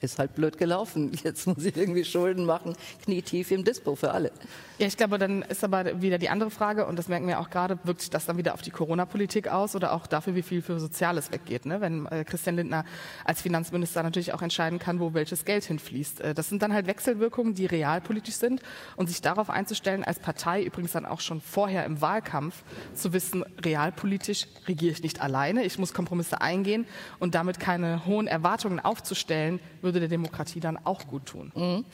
ist 0.03 0.19
halt 0.19 0.35
blöd 0.35 0.57
gelaufen. 0.57 1.11
Jetzt 1.23 1.47
muss 1.47 1.65
ich 1.65 1.75
irgendwie 1.75 2.03
Schulden 2.03 2.45
machen, 2.45 2.75
knietief 3.03 3.51
im 3.51 3.63
Dispo 3.63 3.95
für 3.95 4.11
alle. 4.11 4.31
Ja, 4.79 4.88
ich 4.88 4.97
glaube, 4.97 5.17
dann 5.17 5.44
ist 5.44 5.63
aber 5.63 6.01
wieder 6.01 6.17
die 6.17 6.29
andere 6.29 6.50
Frage, 6.50 6.85
und 6.85 6.97
das 6.97 7.07
merken 7.07 7.27
wir 7.27 7.39
auch 7.39 7.50
gerade, 7.50 7.79
wirkt 7.83 8.01
sich 8.01 8.09
das 8.09 8.25
dann 8.25 8.38
wieder 8.38 8.53
auf 8.53 8.61
die 8.61 8.71
Corona-Politik 8.71 9.47
aus 9.47 9.75
oder 9.75 9.94
auch 9.94 10.07
dafür, 10.07 10.35
wie 10.35 10.41
viel 10.41 10.61
für 10.61 10.79
Soziales 10.79 11.31
weggeht. 11.31 11.65
Ne? 11.65 11.79
Wenn 11.79 12.05
äh, 12.07 12.23
Christian 12.23 12.55
Lindner 12.55 12.83
als 13.23 13.41
Finanzminister 13.41 14.03
natürlich 14.03 14.33
auch 14.33 14.41
entscheiden 14.41 14.79
kann, 14.79 15.00
wo 15.00 15.13
welches 15.13 15.45
Geld 15.45 15.63
hinfließt. 15.63 16.21
Äh, 16.21 16.33
das 16.33 16.50
sind 16.50 16.61
dann 16.61 16.73
halt 16.73 16.88
Wechselwirkungen, 16.88 17.53
die 17.53 17.65
realpolitisch 17.65 18.35
sind 18.35 18.61
und 18.95 19.07
sich 19.07 19.21
darauf 19.21 19.50
einzustellen, 19.50 20.03
als 20.03 20.19
Partei 20.19 20.63
übrigens 20.63 20.91
dann 20.91 21.05
auch 21.05 21.21
schon 21.21 21.39
vorher 21.39 21.85
im 21.85 22.01
Wahlkampf 22.01 22.63
zu 22.94 23.13
wissen, 23.13 23.45
realpolitisch 23.63 24.47
regiere 24.67 24.91
ich 24.91 25.03
nicht 25.03 25.21
alleine, 25.21 25.63
ich 25.63 25.77
muss 25.77 25.94
Kompromisse 25.94 26.41
eingehen 26.41 26.85
und 27.19 27.35
damit 27.35 27.59
keine 27.59 28.05
hohen 28.05 28.27
Erwartungen 28.27 28.79
aufzustellen, 28.79 29.59
würde 29.81 29.93
der 30.00 30.10
Demokratie 30.10 30.60
dann 30.60 30.77
auch 30.84 31.08
gut 31.08 31.25
tun. 31.25 31.51
Mhm. 31.56 31.86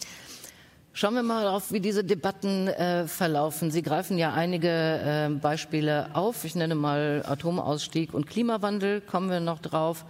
Schauen 0.91 1.13
wir 1.13 1.23
mal 1.23 1.43
darauf, 1.43 1.71
wie 1.71 1.79
diese 1.79 2.03
Debatten 2.03 2.67
äh, 2.67 3.07
verlaufen. 3.07 3.71
Sie 3.71 3.83
greifen 3.83 4.17
ja 4.17 4.33
einige 4.33 4.67
äh, 4.67 5.29
Beispiele 5.29 6.09
auf. 6.13 6.43
Ich 6.43 6.55
nenne 6.55 6.75
mal 6.75 7.23
Atomausstieg 7.25 8.13
und 8.13 8.27
Klimawandel, 8.27 8.99
kommen 8.99 9.29
wir 9.29 9.39
noch 9.39 9.59
drauf. 9.59 10.05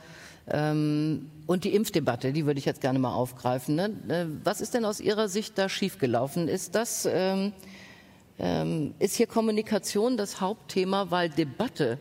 Ähm, 0.48 1.30
und 1.46 1.64
die 1.64 1.76
Impfdebatte, 1.76 2.32
die 2.32 2.46
würde 2.46 2.60
ich 2.60 2.66
jetzt 2.66 2.82
gerne 2.82 2.98
mal 2.98 3.14
aufgreifen. 3.14 3.76
Ne? 3.76 3.92
Äh, 4.08 4.26
was 4.44 4.62
ist 4.62 4.74
denn 4.74 4.86
aus 4.86 5.00
Ihrer 5.00 5.28
Sicht 5.28 5.58
da 5.58 5.70
schiefgelaufen? 5.70 6.48
Ist 6.48 6.76
das, 6.76 7.08
ähm, 7.12 7.54
ähm, 8.40 8.96
ist 9.00 9.16
hier 9.16 9.28
Kommunikation 9.28 10.18
das 10.18 10.42
Hauptthema, 10.42 11.12
weil 11.12 11.30
Debatte 11.30 12.00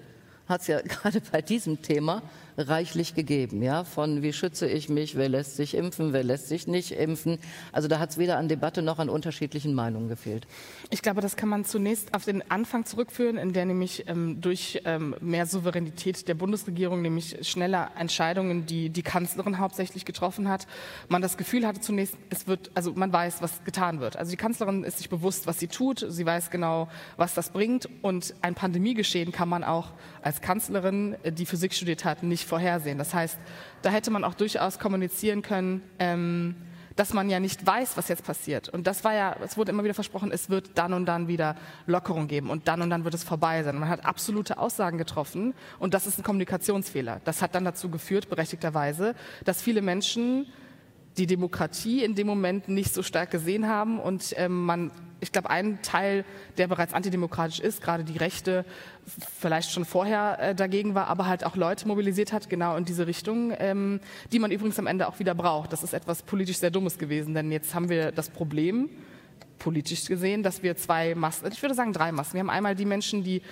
hat 0.48 0.62
es 0.62 0.66
ja 0.68 0.80
gerade 0.82 1.20
bei 1.32 1.42
diesem 1.42 1.82
Thema 1.82 2.22
reichlich 2.58 3.14
gegeben, 3.14 3.62
ja, 3.62 3.84
von 3.84 4.22
wie 4.22 4.32
schütze 4.32 4.68
ich 4.68 4.88
mich, 4.88 5.16
wer 5.16 5.28
lässt 5.28 5.56
sich 5.56 5.74
impfen, 5.74 6.12
wer 6.12 6.24
lässt 6.24 6.48
sich 6.48 6.66
nicht 6.66 6.92
impfen. 6.92 7.38
Also 7.70 7.86
da 7.86 8.00
hat 8.00 8.10
es 8.10 8.18
weder 8.18 8.36
an 8.36 8.48
Debatte 8.48 8.82
noch 8.82 8.98
an 8.98 9.08
unterschiedlichen 9.08 9.74
Meinungen 9.74 10.08
gefehlt. 10.08 10.46
Ich 10.90 11.00
glaube, 11.00 11.20
das 11.20 11.36
kann 11.36 11.48
man 11.48 11.64
zunächst 11.64 12.14
auf 12.14 12.24
den 12.24 12.48
Anfang 12.50 12.84
zurückführen, 12.84 13.36
in 13.36 13.52
der 13.52 13.64
nämlich 13.64 14.08
ähm, 14.08 14.40
durch 14.40 14.82
ähm, 14.84 15.14
mehr 15.20 15.46
Souveränität 15.46 16.26
der 16.26 16.34
Bundesregierung, 16.34 17.00
nämlich 17.00 17.46
schneller 17.48 17.92
Entscheidungen, 17.96 18.66
die 18.66 18.90
die 18.90 19.02
Kanzlerin 19.02 19.58
hauptsächlich 19.58 20.04
getroffen 20.04 20.48
hat, 20.48 20.66
man 21.08 21.22
das 21.22 21.36
Gefühl 21.36 21.66
hatte 21.66 21.80
zunächst, 21.80 22.16
es 22.30 22.48
wird, 22.48 22.72
also 22.74 22.92
man 22.92 23.12
weiß, 23.12 23.40
was 23.40 23.62
getan 23.62 24.00
wird. 24.00 24.16
Also 24.16 24.30
die 24.30 24.36
Kanzlerin 24.36 24.82
ist 24.82 24.98
sich 24.98 25.08
bewusst, 25.08 25.46
was 25.46 25.60
sie 25.60 25.68
tut, 25.68 26.04
sie 26.08 26.26
weiß 26.26 26.50
genau, 26.50 26.88
was 27.16 27.34
das 27.34 27.50
bringt 27.50 27.88
und 28.02 28.34
ein 28.42 28.56
Pandemiegeschehen 28.56 29.30
kann 29.30 29.48
man 29.48 29.62
auch 29.62 29.92
als 30.22 30.40
Kanzlerin, 30.40 31.14
äh, 31.22 31.30
die 31.30 31.46
Physik 31.46 31.72
studiert 31.72 32.04
hat, 32.04 32.24
nicht 32.24 32.47
vorhersehen. 32.48 32.98
Das 32.98 33.14
heißt, 33.14 33.38
da 33.82 33.90
hätte 33.90 34.10
man 34.10 34.24
auch 34.24 34.34
durchaus 34.34 34.78
kommunizieren 34.78 35.42
können, 35.42 35.82
ähm, 35.98 36.56
dass 36.98 37.14
man 37.14 37.30
ja 37.30 37.38
nicht 37.38 37.64
weiß, 37.64 37.96
was 37.96 38.08
jetzt 38.08 38.24
passiert. 38.24 38.68
Und 38.68 38.88
das 38.88 39.04
war 39.04 39.14
ja, 39.14 39.36
es 39.44 39.56
wurde 39.56 39.70
immer 39.70 39.84
wieder 39.84 39.94
versprochen, 39.94 40.32
es 40.32 40.50
wird 40.50 40.70
dann 40.74 40.92
und 40.92 41.06
dann 41.06 41.28
wieder 41.28 41.54
Lockerung 41.86 42.26
geben 42.26 42.50
und 42.50 42.66
dann 42.66 42.82
und 42.82 42.90
dann 42.90 43.04
wird 43.04 43.14
es 43.14 43.22
vorbei 43.22 43.62
sein. 43.62 43.78
Man 43.78 43.88
hat 43.88 44.04
absolute 44.04 44.58
Aussagen 44.58 44.98
getroffen 44.98 45.54
und 45.78 45.94
das 45.94 46.08
ist 46.08 46.18
ein 46.18 46.24
Kommunikationsfehler. 46.24 47.20
Das 47.24 47.40
hat 47.40 47.54
dann 47.54 47.64
dazu 47.64 47.88
geführt, 47.88 48.28
berechtigterweise, 48.28 49.14
dass 49.44 49.62
viele 49.62 49.80
Menschen 49.80 50.46
die 51.18 51.26
Demokratie 51.26 52.04
in 52.04 52.14
dem 52.14 52.26
Moment 52.26 52.68
nicht 52.68 52.94
so 52.94 53.02
stark 53.02 53.30
gesehen 53.30 53.68
haben 53.68 53.98
und 53.98 54.34
ähm, 54.36 54.64
man 54.64 54.90
ich 55.20 55.32
glaube, 55.32 55.50
ein 55.50 55.82
Teil, 55.82 56.24
der 56.58 56.68
bereits 56.68 56.94
antidemokratisch 56.94 57.60
ist, 57.60 57.82
gerade 57.82 58.04
die 58.04 58.16
Rechte 58.18 58.64
vielleicht 59.40 59.72
schon 59.72 59.84
vorher 59.84 60.38
äh, 60.40 60.54
dagegen 60.54 60.94
war, 60.94 61.08
aber 61.08 61.26
halt 61.26 61.44
auch 61.44 61.56
Leute 61.56 61.88
mobilisiert 61.88 62.32
hat, 62.32 62.48
genau 62.48 62.76
in 62.76 62.84
diese 62.84 63.06
Richtung, 63.06 63.52
ähm, 63.58 64.00
die 64.32 64.38
man 64.38 64.50
übrigens 64.50 64.78
am 64.78 64.86
Ende 64.86 65.08
auch 65.08 65.18
wieder 65.18 65.34
braucht. 65.34 65.72
Das 65.72 65.82
ist 65.82 65.92
etwas 65.92 66.22
politisch 66.22 66.58
sehr 66.58 66.70
Dummes 66.70 66.98
gewesen, 66.98 67.34
denn 67.34 67.50
jetzt 67.50 67.74
haben 67.74 67.88
wir 67.88 68.12
das 68.12 68.30
Problem, 68.30 68.88
politisch 69.58 70.04
gesehen, 70.04 70.42
dass 70.42 70.62
wir 70.62 70.76
zwei 70.76 71.16
Massen, 71.16 71.50
ich 71.50 71.60
würde 71.62 71.74
sagen 71.74 71.92
drei 71.92 72.12
Massen. 72.12 72.34
Wir 72.34 72.40
haben 72.40 72.50
einmal 72.50 72.76
die 72.76 72.84
Menschen, 72.84 73.24
die 73.24 73.42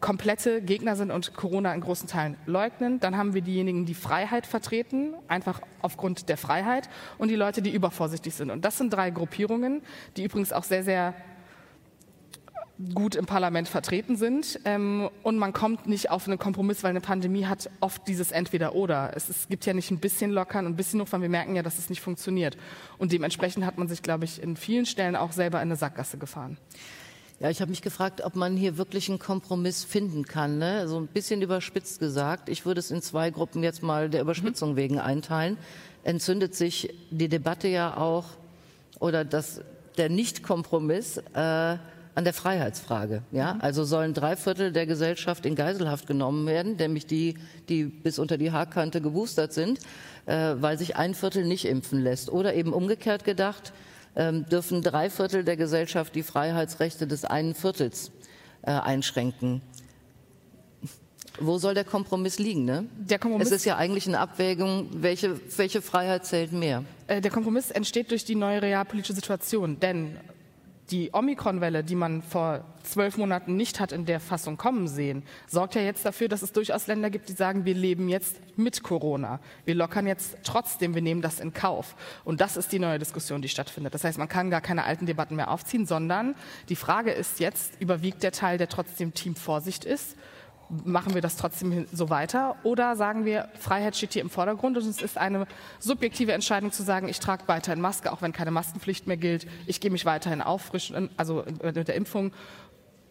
komplette 0.00 0.62
Gegner 0.62 0.96
sind 0.96 1.10
und 1.10 1.34
Corona 1.34 1.74
in 1.74 1.80
großen 1.80 2.08
Teilen 2.08 2.36
leugnen. 2.46 3.00
Dann 3.00 3.16
haben 3.16 3.34
wir 3.34 3.42
diejenigen, 3.42 3.86
die 3.86 3.94
Freiheit 3.94 4.46
vertreten, 4.46 5.14
einfach 5.28 5.60
aufgrund 5.82 6.28
der 6.28 6.36
Freiheit. 6.36 6.88
Und 7.18 7.28
die 7.28 7.36
Leute, 7.36 7.62
die 7.62 7.70
übervorsichtig 7.70 8.34
sind. 8.34 8.50
Und 8.50 8.64
das 8.64 8.78
sind 8.78 8.92
drei 8.92 9.10
Gruppierungen, 9.10 9.82
die 10.16 10.24
übrigens 10.24 10.52
auch 10.52 10.64
sehr, 10.64 10.84
sehr 10.84 11.14
gut 12.94 13.14
im 13.14 13.26
Parlament 13.26 13.68
vertreten 13.68 14.16
sind. 14.16 14.60
Ähm, 14.64 15.10
und 15.22 15.36
man 15.36 15.52
kommt 15.52 15.86
nicht 15.86 16.10
auf 16.10 16.26
einen 16.26 16.38
Kompromiss, 16.38 16.82
weil 16.82 16.90
eine 16.90 17.00
Pandemie 17.00 17.46
hat 17.46 17.68
oft 17.80 18.06
dieses 18.08 18.32
Entweder-Oder. 18.32 19.12
Es, 19.14 19.48
gibt 19.48 19.66
ja 19.66 19.74
nicht 19.74 19.90
ein 19.90 19.98
bisschen 19.98 20.30
lockern 20.30 20.66
und 20.66 20.72
ein 20.72 20.76
bisschen 20.76 21.00
hochfahren. 21.00 21.22
Wir 21.22 21.28
merken 21.28 21.56
ja, 21.56 21.62
dass 21.62 21.78
es 21.78 21.90
nicht 21.90 22.00
funktioniert. 22.00 22.56
Und 22.98 23.12
dementsprechend 23.12 23.66
hat 23.66 23.76
man 23.76 23.88
sich, 23.88 24.02
glaube 24.02 24.24
ich, 24.24 24.42
in 24.42 24.56
vielen 24.56 24.86
Stellen 24.86 25.16
auch 25.16 25.32
selber 25.32 25.58
in 25.58 25.68
eine 25.68 25.76
Sackgasse 25.76 26.16
gefahren. 26.16 26.56
Ja, 27.40 27.48
ich 27.48 27.62
habe 27.62 27.70
mich 27.70 27.80
gefragt, 27.80 28.20
ob 28.22 28.36
man 28.36 28.54
hier 28.54 28.76
wirklich 28.76 29.08
einen 29.08 29.18
Kompromiss 29.18 29.82
finden 29.82 30.26
kann. 30.26 30.58
Ne? 30.58 30.86
So 30.86 30.98
ein 30.98 31.06
bisschen 31.06 31.40
überspitzt 31.40 31.98
gesagt. 31.98 32.50
Ich 32.50 32.66
würde 32.66 32.80
es 32.80 32.90
in 32.90 33.00
zwei 33.00 33.30
Gruppen 33.30 33.62
jetzt 33.62 33.82
mal 33.82 34.10
der 34.10 34.20
Überspitzung 34.20 34.72
mhm. 34.72 34.76
wegen 34.76 34.98
einteilen. 34.98 35.56
Entzündet 36.04 36.54
sich 36.54 36.94
die 37.10 37.30
Debatte 37.30 37.66
ja 37.66 37.96
auch 37.96 38.26
oder 38.98 39.24
das, 39.24 39.62
der 39.96 40.10
Nicht-Kompromiss 40.10 41.16
äh, 41.16 41.30
an 42.14 42.24
der 42.24 42.34
Freiheitsfrage. 42.34 43.22
Ja? 43.32 43.54
Mhm. 43.54 43.60
Also 43.62 43.84
sollen 43.84 44.12
drei 44.12 44.36
Viertel 44.36 44.70
der 44.70 44.84
Gesellschaft 44.84 45.46
in 45.46 45.54
Geiselhaft 45.54 46.06
genommen 46.06 46.46
werden, 46.46 46.76
nämlich 46.76 47.06
die, 47.06 47.38
die 47.70 47.84
bis 47.84 48.18
unter 48.18 48.36
die 48.36 48.52
Haarkante 48.52 49.00
geboostert 49.00 49.54
sind, 49.54 49.78
äh, 50.26 50.56
weil 50.56 50.76
sich 50.76 50.96
ein 50.96 51.14
Viertel 51.14 51.46
nicht 51.46 51.64
impfen 51.64 52.02
lässt. 52.02 52.28
Oder 52.28 52.52
eben 52.52 52.74
umgekehrt 52.74 53.24
gedacht, 53.24 53.72
dürfen 54.16 54.82
drei 54.82 55.08
Viertel 55.08 55.44
der 55.44 55.56
Gesellschaft 55.56 56.14
die 56.14 56.22
Freiheitsrechte 56.22 57.06
des 57.06 57.24
einen 57.24 57.54
Viertels 57.54 58.10
äh, 58.62 58.72
einschränken. 58.72 59.62
Wo 61.38 61.58
soll 61.58 61.74
der 61.74 61.84
Kompromiss 61.84 62.38
liegen? 62.38 62.64
Ne? 62.64 62.84
Der 62.98 63.18
Kompromiss 63.18 63.48
es 63.48 63.52
ist 63.52 63.64
ja 63.64 63.76
eigentlich 63.76 64.06
eine 64.06 64.18
Abwägung, 64.18 64.88
welche, 64.92 65.40
welche 65.56 65.80
Freiheit 65.80 66.26
zählt 66.26 66.52
mehr. 66.52 66.84
Äh, 67.06 67.20
der 67.20 67.30
Kompromiss 67.30 67.70
entsteht 67.70 68.10
durch 68.10 68.24
die 68.24 68.34
neue 68.34 68.60
realpolitische 68.60 69.14
Situation. 69.14 69.80
Denn 69.80 70.16
die 70.90 71.10
Omikron-Welle, 71.12 71.84
die 71.84 71.94
man 71.94 72.22
vor 72.22 72.64
zwölf 72.82 73.16
Monaten 73.16 73.56
nicht 73.56 73.80
hat 73.80 73.92
in 73.92 74.06
der 74.06 74.20
Fassung 74.20 74.56
kommen 74.56 74.88
sehen, 74.88 75.22
sorgt 75.46 75.74
ja 75.74 75.82
jetzt 75.82 76.04
dafür, 76.04 76.28
dass 76.28 76.42
es 76.42 76.52
durchaus 76.52 76.86
Länder 76.86 77.10
gibt, 77.10 77.28
die 77.28 77.32
sagen, 77.32 77.64
wir 77.64 77.74
leben 77.74 78.08
jetzt 78.08 78.36
mit 78.56 78.82
Corona. 78.82 79.40
Wir 79.64 79.74
lockern 79.74 80.06
jetzt 80.06 80.38
trotzdem, 80.42 80.94
wir 80.94 81.02
nehmen 81.02 81.22
das 81.22 81.40
in 81.40 81.52
Kauf. 81.52 81.94
Und 82.24 82.40
das 82.40 82.56
ist 82.56 82.72
die 82.72 82.78
neue 82.78 82.98
Diskussion, 82.98 83.42
die 83.42 83.48
stattfindet. 83.48 83.94
Das 83.94 84.04
heißt, 84.04 84.18
man 84.18 84.28
kann 84.28 84.50
gar 84.50 84.60
keine 84.60 84.84
alten 84.84 85.06
Debatten 85.06 85.36
mehr 85.36 85.50
aufziehen, 85.50 85.86
sondern 85.86 86.34
die 86.68 86.76
Frage 86.76 87.12
ist 87.12 87.40
jetzt, 87.40 87.80
überwiegt 87.80 88.22
der 88.22 88.32
Teil, 88.32 88.58
der 88.58 88.68
trotzdem 88.68 89.14
Team 89.14 89.36
Vorsicht 89.36 89.84
ist? 89.84 90.16
Machen 90.84 91.14
wir 91.14 91.20
das 91.20 91.36
trotzdem 91.36 91.86
so 91.92 92.10
weiter? 92.10 92.56
Oder 92.62 92.96
sagen 92.96 93.24
wir, 93.24 93.48
Freiheit 93.58 93.96
steht 93.96 94.12
hier 94.12 94.22
im 94.22 94.30
Vordergrund 94.30 94.76
und 94.76 94.86
es 94.86 95.02
ist 95.02 95.18
eine 95.18 95.46
subjektive 95.78 96.32
Entscheidung 96.32 96.72
zu 96.72 96.82
sagen, 96.82 97.08
ich 97.08 97.20
trage 97.20 97.44
weiterhin 97.46 97.80
Maske, 97.80 98.12
auch 98.12 98.22
wenn 98.22 98.32
keine 98.32 98.50
Maskenpflicht 98.50 99.06
mehr 99.06 99.16
gilt, 99.16 99.46
ich 99.66 99.80
gehe 99.80 99.90
mich 99.90 100.04
weiterhin 100.04 100.42
auffrischen, 100.42 101.10
also 101.16 101.44
mit 101.62 101.88
der 101.88 101.94
Impfung 101.94 102.32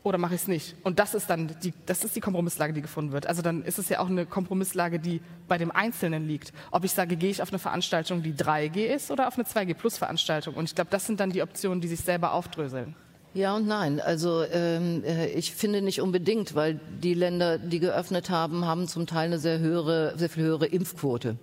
oder 0.04 0.18
mache 0.18 0.36
ich 0.36 0.42
es 0.42 0.48
nicht? 0.48 0.76
Und 0.84 1.00
das 1.00 1.14
ist 1.14 1.30
dann 1.30 1.56
die, 1.62 1.74
das 1.86 2.04
ist 2.04 2.16
die 2.16 2.22
Kompromisslage, 2.22 2.74
die 2.74 2.82
gefunden 2.82 3.12
wird. 3.12 3.28
Also 3.28 3.42
dann 3.42 3.64
ist 3.64 3.80
es 3.80 3.90
ja 3.90 4.00
auch 4.00 4.10
eine 4.10 4.26
Kompromisslage, 4.26 5.00
die 5.00 5.22
bei 5.48 5.58
dem 5.58 5.72
Einzelnen 5.72 6.26
liegt. 6.26 6.54
Ob 6.72 6.86
ich 6.86 6.92
sage, 6.92 7.18
gehe 7.18 7.30
ich 7.30 7.42
auf 7.42 7.50
eine 7.50 7.60
Veranstaltung, 7.60 8.24
die 8.24 8.34
3G 8.34 8.86
ist 8.86 9.12
oder 9.12 9.28
auf 9.28 9.38
eine 9.38 9.44
2G 9.46 9.74
Plus 9.74 9.98
Veranstaltung. 9.98 10.56
Und 10.56 10.66
ich 10.66 10.76
glaube, 10.76 10.90
das 10.90 11.06
sind 11.06 11.20
dann 11.20 11.32
die 11.32 11.42
Optionen, 11.42 11.82
die 11.82 11.88
sich 11.88 12.00
selber 12.00 12.34
aufdröseln. 12.34 12.96
Ja 13.34 13.56
und 13.56 13.68
nein. 13.68 14.00
Also 14.00 14.44
ähm, 14.44 15.04
äh, 15.04 15.28
ich 15.28 15.54
finde 15.54 15.82
nicht 15.82 16.02
unbedingt, 16.02 16.56
weil 16.56 16.80
die 17.02 17.14
Länder, 17.14 17.58
die 17.58 17.80
geöffnet 17.80 18.30
haben, 18.30 18.66
haben 18.66 18.88
zum 18.88 19.06
Teil 19.06 19.28
eine 19.28 19.40
sehr 19.40 19.60
höhere, 19.60 20.14
sehr 20.18 20.30
viel 20.30 20.44
höhere 20.44 20.66
Impfquote. 20.66 21.36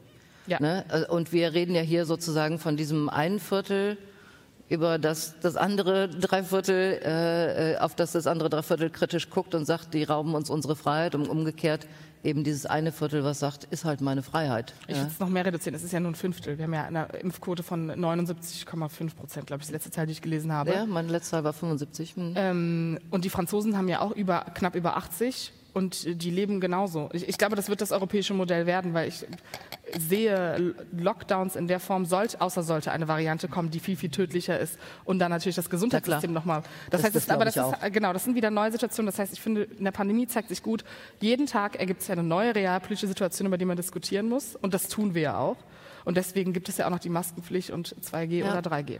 Ja. 0.46 0.60
Ne? 0.60 0.84
Äh, 0.90 1.10
und 1.10 1.32
wir 1.32 1.54
reden 1.54 1.74
ja 1.74 1.82
hier 1.82 2.04
sozusagen 2.04 2.58
von 2.58 2.76
diesem 2.76 3.08
einen 3.08 3.38
Viertel 3.38 3.98
über 4.68 4.98
das, 4.98 5.34
das 5.40 5.56
andere 5.56 6.08
Dreiviertel, 6.08 7.00
äh, 7.04 7.72
äh, 7.74 7.78
auf 7.78 7.94
das 7.94 8.12
das 8.12 8.26
andere 8.26 8.50
Dreiviertel 8.50 8.90
kritisch 8.90 9.30
guckt 9.30 9.54
und 9.54 9.64
sagt, 9.64 9.94
die 9.94 10.02
rauben 10.02 10.34
uns 10.34 10.50
unsere 10.50 10.74
Freiheit 10.76 11.14
und 11.14 11.28
umgekehrt 11.28 11.86
eben 12.24 12.42
dieses 12.42 12.66
eine 12.66 12.90
Viertel, 12.90 13.22
was 13.22 13.38
sagt, 13.38 13.64
ist 13.64 13.84
halt 13.84 14.00
meine 14.00 14.22
Freiheit. 14.22 14.74
Ich 14.88 14.96
würde 14.96 15.10
es 15.12 15.20
noch 15.20 15.28
mehr 15.28 15.46
reduzieren. 15.46 15.76
Es 15.76 15.84
ist 15.84 15.92
ja 15.92 16.00
nur 16.00 16.10
ein 16.10 16.16
Fünftel. 16.16 16.58
Wir 16.58 16.64
haben 16.64 16.74
ja 16.74 16.84
eine 16.84 17.04
Impfquote 17.20 17.62
von 17.62 17.90
79,5 17.90 19.14
Prozent, 19.14 19.46
glaube 19.46 19.60
ich, 19.60 19.68
die 19.68 19.72
letzte 19.72 19.90
Zahl, 19.92 20.06
die 20.06 20.12
ich 20.12 20.22
gelesen 20.22 20.52
habe. 20.52 20.72
Ja, 20.72 20.86
meine 20.86 21.08
letzte 21.08 21.32
Zahl 21.32 21.44
war 21.44 21.52
75. 21.52 22.16
Hm. 22.16 22.34
Ähm, 22.36 22.98
und 23.10 23.24
die 23.24 23.30
Franzosen 23.30 23.76
haben 23.76 23.88
ja 23.88 24.00
auch 24.00 24.10
über, 24.10 24.44
knapp 24.54 24.74
über 24.74 24.96
80 24.96 25.52
und 25.76 26.22
die 26.22 26.30
leben 26.30 26.58
genauso. 26.58 27.10
Ich, 27.12 27.28
ich, 27.28 27.36
glaube, 27.36 27.54
das 27.54 27.68
wird 27.68 27.82
das 27.82 27.92
europäische 27.92 28.32
Modell 28.32 28.64
werden, 28.64 28.94
weil 28.94 29.08
ich 29.08 29.26
sehe 29.98 30.74
Lockdowns 30.96 31.54
in 31.54 31.68
der 31.68 31.80
Form, 31.80 32.06
sollte, 32.06 32.40
außer 32.40 32.62
sollte 32.62 32.92
eine 32.92 33.08
Variante 33.08 33.46
kommen, 33.46 33.70
die 33.70 33.78
viel, 33.78 33.94
viel 33.94 34.08
tödlicher 34.08 34.58
ist 34.58 34.78
und 35.04 35.18
dann 35.18 35.30
natürlich 35.30 35.54
das 35.54 35.68
Gesundheitssystem 35.68 36.32
nochmal. 36.32 36.62
Das, 36.88 37.02
das 37.02 37.04
heißt, 37.04 37.16
das, 37.16 37.28
aber 37.28 37.44
das 37.44 37.56
ist, 37.56 37.92
genau, 37.92 38.14
das 38.14 38.24
sind 38.24 38.36
wieder 38.36 38.50
neue 38.50 38.72
Situationen. 38.72 39.04
Das 39.04 39.18
heißt, 39.18 39.34
ich 39.34 39.40
finde, 39.42 39.64
in 39.64 39.84
der 39.84 39.90
Pandemie 39.90 40.26
zeigt 40.26 40.48
sich 40.48 40.62
gut, 40.62 40.82
jeden 41.20 41.44
Tag 41.44 41.76
ergibt 41.76 42.00
es 42.00 42.08
ja 42.08 42.14
eine 42.14 42.22
neue 42.22 42.54
realpolitische 42.54 43.08
Situation, 43.08 43.46
über 43.46 43.58
die 43.58 43.66
man 43.66 43.76
diskutieren 43.76 44.30
muss 44.30 44.56
und 44.56 44.72
das 44.72 44.88
tun 44.88 45.14
wir 45.14 45.22
ja 45.22 45.38
auch. 45.38 45.58
Und 46.06 46.16
deswegen 46.16 46.54
gibt 46.54 46.70
es 46.70 46.78
ja 46.78 46.86
auch 46.86 46.90
noch 46.90 47.00
die 47.00 47.10
Maskenpflicht 47.10 47.68
und 47.68 47.94
2G 48.02 48.38
ja. 48.38 48.50
oder 48.50 48.60
3G. 48.60 48.98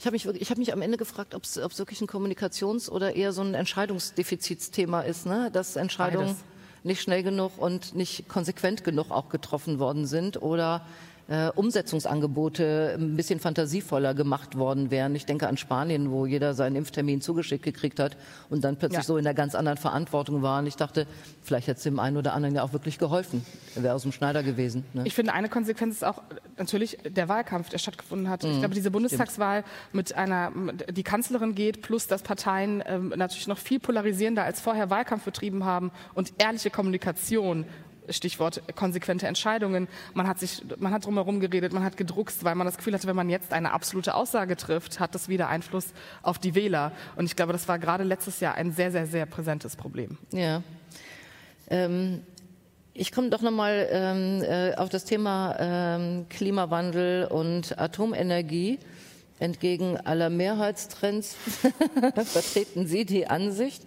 Ich 0.00 0.06
habe 0.06 0.14
mich, 0.14 0.24
ich 0.24 0.50
hab 0.50 0.56
mich 0.56 0.72
am 0.72 0.80
Ende 0.80 0.96
gefragt, 0.96 1.34
ob 1.34 1.44
es 1.44 1.56
wirklich 1.78 2.00
ein 2.00 2.06
Kommunikations- 2.08 2.88
oder 2.88 3.16
eher 3.16 3.34
so 3.34 3.42
ein 3.42 3.52
Entscheidungsdefizitsthema 3.52 5.02
ist, 5.02 5.26
ne? 5.26 5.50
dass 5.52 5.76
Entscheidungen 5.76 6.28
Beides. 6.28 6.44
nicht 6.84 7.02
schnell 7.02 7.22
genug 7.22 7.58
und 7.58 7.94
nicht 7.94 8.26
konsequent 8.26 8.82
genug 8.82 9.10
auch 9.10 9.28
getroffen 9.28 9.78
worden 9.78 10.06
sind 10.06 10.40
oder 10.40 10.86
äh, 11.30 11.50
Umsetzungsangebote 11.54 12.96
ein 12.98 13.16
bisschen 13.16 13.38
fantasievoller 13.38 14.14
gemacht 14.14 14.58
worden 14.58 14.90
wären. 14.90 15.14
Ich 15.14 15.26
denke 15.26 15.46
an 15.46 15.56
Spanien, 15.56 16.10
wo 16.10 16.26
jeder 16.26 16.54
seinen 16.54 16.74
Impftermin 16.74 17.20
zugeschickt 17.20 17.64
gekriegt 17.64 18.00
hat 18.00 18.16
und 18.50 18.64
dann 18.64 18.76
plötzlich 18.76 19.02
ja. 19.02 19.04
so 19.04 19.16
in 19.16 19.24
einer 19.24 19.34
ganz 19.34 19.54
anderen 19.54 19.78
Verantwortung 19.78 20.42
war. 20.42 20.58
Und 20.58 20.66
ich 20.66 20.74
dachte, 20.74 21.06
vielleicht 21.42 21.68
hätte 21.68 21.78
es 21.78 21.84
dem 21.84 22.00
einen 22.00 22.16
oder 22.16 22.34
anderen 22.34 22.56
ja 22.56 22.64
auch 22.64 22.72
wirklich 22.72 22.98
geholfen. 22.98 23.46
Er 23.76 23.84
wäre 23.84 23.94
aus 23.94 24.02
dem 24.02 24.10
Schneider 24.10 24.42
gewesen. 24.42 24.84
Ne? 24.92 25.02
Ich 25.04 25.14
finde, 25.14 25.32
eine 25.32 25.48
Konsequenz 25.48 25.96
ist 25.96 26.04
auch 26.04 26.20
natürlich 26.58 26.98
der 27.08 27.28
Wahlkampf, 27.28 27.68
der 27.68 27.78
stattgefunden 27.78 28.28
hat. 28.28 28.42
Mhm. 28.42 28.50
Ich 28.50 28.58
glaube, 28.58 28.74
diese 28.74 28.90
Bundestagswahl 28.90 29.62
mit 29.92 30.12
einer, 30.16 30.50
die 30.90 31.04
Kanzlerin 31.04 31.54
geht, 31.54 31.80
plus 31.80 32.08
dass 32.08 32.22
Parteien 32.22 32.82
ähm, 32.86 33.14
natürlich 33.16 33.46
noch 33.46 33.58
viel 33.58 33.78
polarisierender 33.78 34.42
als 34.42 34.60
vorher 34.60 34.90
Wahlkampf 34.90 35.24
betrieben 35.24 35.64
haben 35.64 35.92
und 36.14 36.32
ehrliche 36.38 36.70
Kommunikation 36.70 37.66
Stichwort 38.12 38.62
konsequente 38.76 39.26
Entscheidungen. 39.26 39.88
Man 40.14 40.26
hat 40.26 40.38
sich, 40.38 40.62
man 40.78 40.92
hat 40.92 41.06
drumherum 41.06 41.40
geredet, 41.40 41.72
man 41.72 41.84
hat 41.84 41.96
gedruckst, 41.96 42.44
weil 42.44 42.54
man 42.54 42.66
das 42.66 42.76
Gefühl 42.76 42.94
hatte, 42.94 43.06
wenn 43.06 43.16
man 43.16 43.28
jetzt 43.28 43.52
eine 43.52 43.72
absolute 43.72 44.14
Aussage 44.14 44.56
trifft, 44.56 45.00
hat 45.00 45.14
das 45.14 45.28
wieder 45.28 45.48
Einfluss 45.48 45.86
auf 46.22 46.38
die 46.38 46.54
Wähler. 46.54 46.92
Und 47.16 47.26
ich 47.26 47.36
glaube, 47.36 47.52
das 47.52 47.68
war 47.68 47.78
gerade 47.78 48.04
letztes 48.04 48.40
Jahr 48.40 48.54
ein 48.54 48.72
sehr, 48.72 48.90
sehr, 48.90 49.06
sehr 49.06 49.26
präsentes 49.26 49.76
Problem. 49.76 50.18
Ja. 50.32 50.62
Ähm 51.68 52.22
ich 52.92 53.12
komme 53.12 53.30
doch 53.30 53.40
nochmal 53.40 53.88
ähm, 53.90 54.42
äh, 54.42 54.74
auf 54.74 54.88
das 54.88 55.04
Thema 55.04 55.56
ähm, 55.58 56.26
Klimawandel 56.28 57.26
und 57.26 57.78
Atomenergie. 57.78 58.78
Entgegen 59.38 59.96
aller 59.96 60.28
Mehrheitstrends 60.28 61.34
vertreten 62.14 62.86
Sie 62.86 63.06
die 63.06 63.26
Ansicht, 63.26 63.84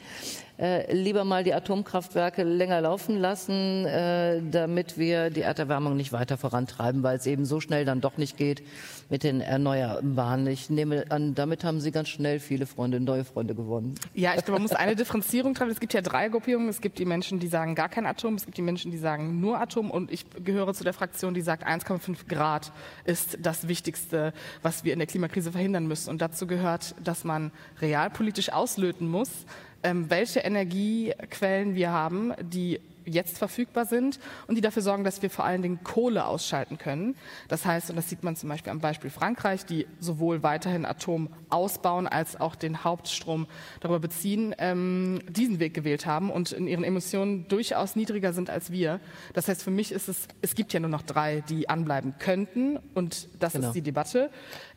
äh, 0.60 0.94
lieber 0.94 1.24
mal 1.24 1.44
die 1.44 1.54
Atomkraftwerke 1.54 2.44
länger 2.44 2.82
laufen 2.82 3.18
lassen, 3.18 3.86
äh, 3.86 4.42
damit 4.52 4.98
wir 4.98 5.30
die 5.30 5.42
Erderwärmung 5.42 5.96
nicht 5.98 6.14
weiter 6.14 6.38
vorantreiben, 6.38 7.02
weil 7.02 7.18
es 7.18 7.26
eben 7.26 7.46
so 7.46 7.60
schnell 7.60 7.86
dann 7.86 8.02
doch 8.02 8.18
nicht 8.18 8.38
geht 8.38 8.64
mit 9.10 9.24
den 9.24 9.42
Erneuerbaren. 9.42 10.46
Ich 10.48 10.70
nehme 10.70 11.06
an, 11.10 11.36
damit 11.36 11.64
haben 11.64 11.82
Sie 11.82 11.92
ganz 11.92 12.10
schnell 12.10 12.40
viele 12.40 12.66
Freunde, 12.66 13.00
neue 13.00 13.26
Freunde 13.26 13.56
gewonnen. 13.56 13.96
Ja, 14.14 14.36
ich 14.36 14.46
glaube, 14.46 14.54
man 14.54 14.64
muss 14.64 14.72
eine 14.74 14.96
Differenzierung 14.96 15.54
treffen. 15.56 15.72
Es 15.72 15.80
gibt 15.80 15.94
ja 15.94 16.02
drei 16.02 16.30
Gruppierungen. 16.30 16.70
Es 16.70 16.82
gibt 16.82 17.00
die 17.00 17.06
Menschen, 17.06 17.40
die 17.40 17.48
sagen 17.48 17.76
gar 17.76 17.90
kein 17.90 18.06
Atom. 18.06 18.36
Es 18.36 18.46
gibt 18.46 18.58
die 18.58 18.62
Menschen, 18.62 18.92
die 18.92 18.98
sagen 18.98 19.40
nur 19.40 19.60
Atom. 19.60 19.90
Und 19.90 20.12
ich 20.12 20.26
gehöre 20.44 20.74
zu 20.74 20.84
der 20.84 20.94
Fraktion, 20.94 21.34
die 21.34 21.42
sagt, 21.42 21.66
1,5 21.66 22.28
Grad 22.28 22.72
ist 23.06 23.40
das 23.42 23.68
Wichtigste, 23.68 24.34
was 24.62 24.84
wir 24.84 24.94
in 24.94 25.00
der 25.00 25.08
Klimakrise 25.08 25.52
verhindern 25.52 25.88
müssen. 25.88 26.10
Und 26.10 26.22
dazu 26.22 26.48
gehört, 26.48 26.96
dass 27.04 27.24
man 27.24 27.52
realpolitisch 27.82 28.52
auslöten 28.52 29.08
muss, 29.08 29.46
ähm, 29.84 30.10
welche 30.10 30.40
Energiequellen 30.40 31.76
wir 31.76 31.92
haben, 31.92 32.34
die 32.42 32.80
jetzt 33.06 33.38
verfügbar 33.38 33.86
sind 33.86 34.20
und 34.48 34.56
die 34.56 34.62
dafür 34.62 34.82
sorgen, 34.82 35.04
dass 35.04 35.22
wir 35.22 35.30
vor 35.30 35.46
allen 35.46 35.62
Dingen 35.62 35.84
Kohle 35.84 36.26
ausschalten 36.26 36.78
können. 36.78 37.16
Das 37.48 37.66
heißt, 37.66 37.90
und 37.90 37.96
das 37.96 38.10
sieht 38.10 38.24
man 38.24 38.36
zum 38.36 38.50
Beispiel 38.50 38.72
am 38.72 38.80
Beispiel 38.80 39.10
Frankreich, 39.10 39.66
die 39.66 39.88
sowohl 40.00 40.44
weiterhin 40.44 40.86
Atom 40.86 41.30
ausbauen 41.50 42.08
als 42.08 42.40
auch 42.40 42.56
den 42.56 42.84
Hauptstrom 42.84 43.48
darüber 43.80 44.00
beziehen, 44.00 44.56
ähm, 44.58 45.22
diesen 45.30 45.60
Weg 45.60 45.74
gewählt 45.74 46.06
haben 46.06 46.30
und 46.30 46.52
in 46.52 46.68
ihren 46.68 46.84
Emissionen 46.84 47.48
durchaus 47.48 47.96
niedriger 47.96 48.34
sind 48.34 48.50
als 48.50 48.72
wir. 48.72 49.00
Das 49.34 49.48
heißt, 49.48 49.64
für 49.64 49.72
mich 49.72 49.92
ist 49.92 50.10
es, 50.10 50.28
es 50.42 50.56
gibt 50.56 50.74
ja 50.74 50.80
nur 50.80 50.90
noch 50.90 51.02
drei, 51.02 51.42
die 51.50 51.70
anbleiben 51.70 52.16
könnten 52.20 52.78
und 52.94 53.30
das 53.40 53.54
genau. 53.54 53.68
ist 53.68 53.74
die 53.74 53.82
Debatte. 53.82 54.30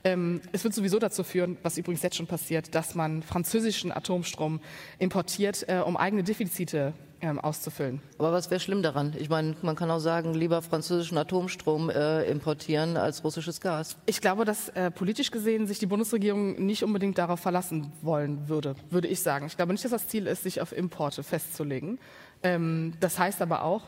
Ähm, 0.05 0.41
es 0.53 0.65
wird 0.65 0.75
sowieso 0.75 0.99
dazu 0.99 1.25
führen, 1.25 1.57
was 1.63 1.79
übrigens 1.79 2.03
jetzt 2.03 2.17
schon 2.17 2.27
passiert, 2.27 2.75
dass 2.75 2.95
man 2.95 3.23
französischen 3.23 3.91
Atomstrom 3.91 4.61
importiert, 4.99 5.65
äh, 5.69 5.79
um 5.79 5.97
eigene 5.97 6.23
Defizite 6.23 6.93
ähm, 7.21 7.39
auszufüllen. 7.41 8.01
Aber 8.19 8.33
was 8.33 8.51
wäre 8.51 8.61
schlimm 8.61 8.83
daran? 8.83 9.15
Ich 9.19 9.29
meine, 9.29 9.57
man 9.63 9.77
kann 9.77 9.91
auch 9.91 9.99
sagen, 9.99 10.35
lieber 10.35 10.63
französischen 10.63 11.19
Atomstrom 11.19 11.91
äh, 11.91 12.25
importieren 12.25 12.97
als 12.97 13.25
russisches 13.25 13.61
Gas. 13.61 13.97
Ich 14.07 14.21
glaube, 14.21 14.45
dass 14.45 14.69
äh, 14.71 14.91
politisch 14.91 15.31
gesehen 15.31 15.67
sich 15.67 15.79
die 15.79 15.87
Bundesregierung 15.87 16.65
nicht 16.65 16.85
unbedingt 16.85 17.19
darauf 17.19 17.41
verlassen 17.41 17.93
wollen 18.03 18.49
würde, 18.49 18.75
würde 18.91 19.09
ich 19.09 19.21
sagen. 19.21 19.47
Ich 19.47 19.57
glaube 19.57 19.73
nicht, 19.73 19.85
dass 19.85 19.93
das 19.93 20.09
Ziel 20.09 20.27
ist, 20.27 20.43
sich 20.43 20.61
auf 20.61 20.73
Importe 20.73 21.23
festzulegen. 21.23 21.99
Ähm, 22.43 22.95
das 23.01 23.19
heißt 23.19 23.41
aber 23.43 23.63
auch, 23.63 23.83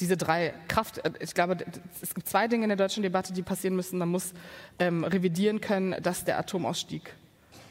diese 0.00 0.16
drei 0.16 0.54
Kraft, 0.68 0.98
äh, 0.98 1.12
ich 1.20 1.34
glaube, 1.34 1.56
es 2.02 2.14
gibt 2.14 2.28
zwei 2.28 2.48
Dinge 2.48 2.64
in 2.64 2.68
der 2.68 2.76
deutschen 2.76 3.02
Debatte, 3.02 3.32
die 3.32 3.42
passieren 3.42 3.76
müssen. 3.76 3.98
Man 3.98 4.08
muss 4.08 4.32
ähm, 4.78 5.04
revidieren 5.04 5.60
können, 5.60 5.96
dass 6.02 6.24
der 6.24 6.38
Atomausstieg 6.38 7.14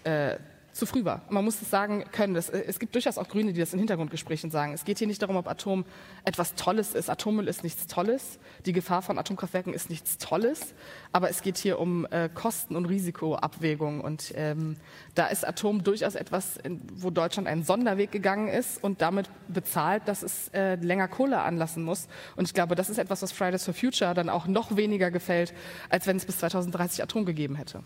äh, 0.03 0.37
zu 0.75 0.85
früh 0.85 1.05
war. 1.05 1.21
Man 1.29 1.45
muss 1.45 1.61
es 1.61 1.69
sagen 1.69 2.03
können. 2.11 2.33
Das, 2.33 2.49
äh, 2.49 2.63
es 2.67 2.79
gibt 2.79 2.93
durchaus 2.95 3.17
auch 3.17 3.29
Grüne, 3.29 3.53
die 3.53 3.59
das 3.61 3.71
in 3.71 3.79
Hintergrundgesprächen 3.79 4.51
sagen. 4.51 4.73
Es 4.73 4.83
geht 4.83 4.97
hier 4.97 5.07
nicht 5.07 5.21
darum, 5.21 5.37
ob 5.37 5.47
Atom 5.47 5.85
etwas 6.25 6.53
Tolles 6.55 6.93
ist. 6.93 7.09
Atommüll 7.09 7.47
ist 7.47 7.63
nichts 7.63 7.87
Tolles. 7.87 8.39
Die 8.65 8.73
Gefahr 8.73 9.01
von 9.01 9.17
Atomkraftwerken 9.17 9.73
ist 9.73 9.89
nichts 9.89 10.17
Tolles. 10.17 10.73
Aber 11.13 11.29
es 11.29 11.41
geht 11.41 11.57
hier 11.57 11.79
um 11.79 12.05
äh, 12.11 12.29
Kosten- 12.33 12.75
und 12.75 12.85
Risikoabwägung. 12.87 14.01
Und 14.01 14.33
ähm, 14.35 14.75
da 15.15 15.27
ist 15.27 15.47
Atom 15.47 15.81
durchaus 15.81 16.15
etwas, 16.15 16.59
wo 16.93 17.09
Deutschland 17.09 17.47
einen 17.47 17.63
Sonderweg 17.63 18.11
gegangen 18.11 18.49
ist 18.49 18.83
und 18.83 19.01
damit 19.01 19.29
bezahlt, 19.47 20.03
dass 20.07 20.23
es 20.23 20.49
äh, 20.49 20.75
länger 20.75 21.07
Kohle 21.07 21.39
anlassen 21.41 21.83
muss. 21.83 22.09
Und 22.35 22.49
ich 22.49 22.53
glaube, 22.53 22.75
das 22.75 22.89
ist 22.89 22.97
etwas, 22.97 23.21
was 23.21 23.31
Fridays 23.31 23.63
for 23.63 23.73
Future 23.73 24.13
dann 24.13 24.27
auch 24.27 24.45
noch 24.45 24.75
weniger 24.75 25.09
gefällt, 25.09 25.53
als 25.89 26.05
wenn 26.05 26.17
es 26.17 26.25
bis 26.25 26.39
2030 26.39 27.01
Atom 27.01 27.23
gegeben 27.23 27.55
hätte. 27.55 27.81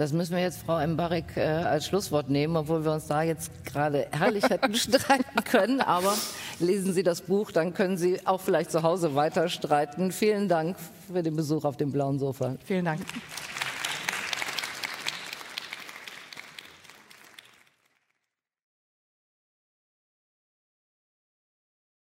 Das 0.00 0.14
müssen 0.14 0.34
wir 0.34 0.42
jetzt 0.42 0.62
Frau 0.62 0.78
Embarek 0.78 1.36
äh, 1.36 1.42
als 1.42 1.84
Schlusswort 1.84 2.30
nehmen, 2.30 2.56
obwohl 2.56 2.86
wir 2.86 2.92
uns 2.92 3.06
da 3.06 3.22
jetzt 3.22 3.50
gerade 3.66 4.06
herrlich 4.12 4.44
hätten 4.48 4.74
streiten 4.74 5.44
können. 5.44 5.82
Aber 5.82 6.14
lesen 6.58 6.94
Sie 6.94 7.02
das 7.02 7.20
Buch, 7.20 7.52
dann 7.52 7.74
können 7.74 7.98
Sie 7.98 8.26
auch 8.26 8.40
vielleicht 8.40 8.70
zu 8.70 8.82
Hause 8.82 9.14
weiter 9.14 9.50
streiten. 9.50 10.10
Vielen 10.10 10.48
Dank 10.48 10.78
für 11.12 11.22
den 11.22 11.36
Besuch 11.36 11.66
auf 11.66 11.76
dem 11.76 11.92
blauen 11.92 12.18
Sofa. 12.18 12.56
Vielen 12.64 12.86
Dank. 12.86 13.02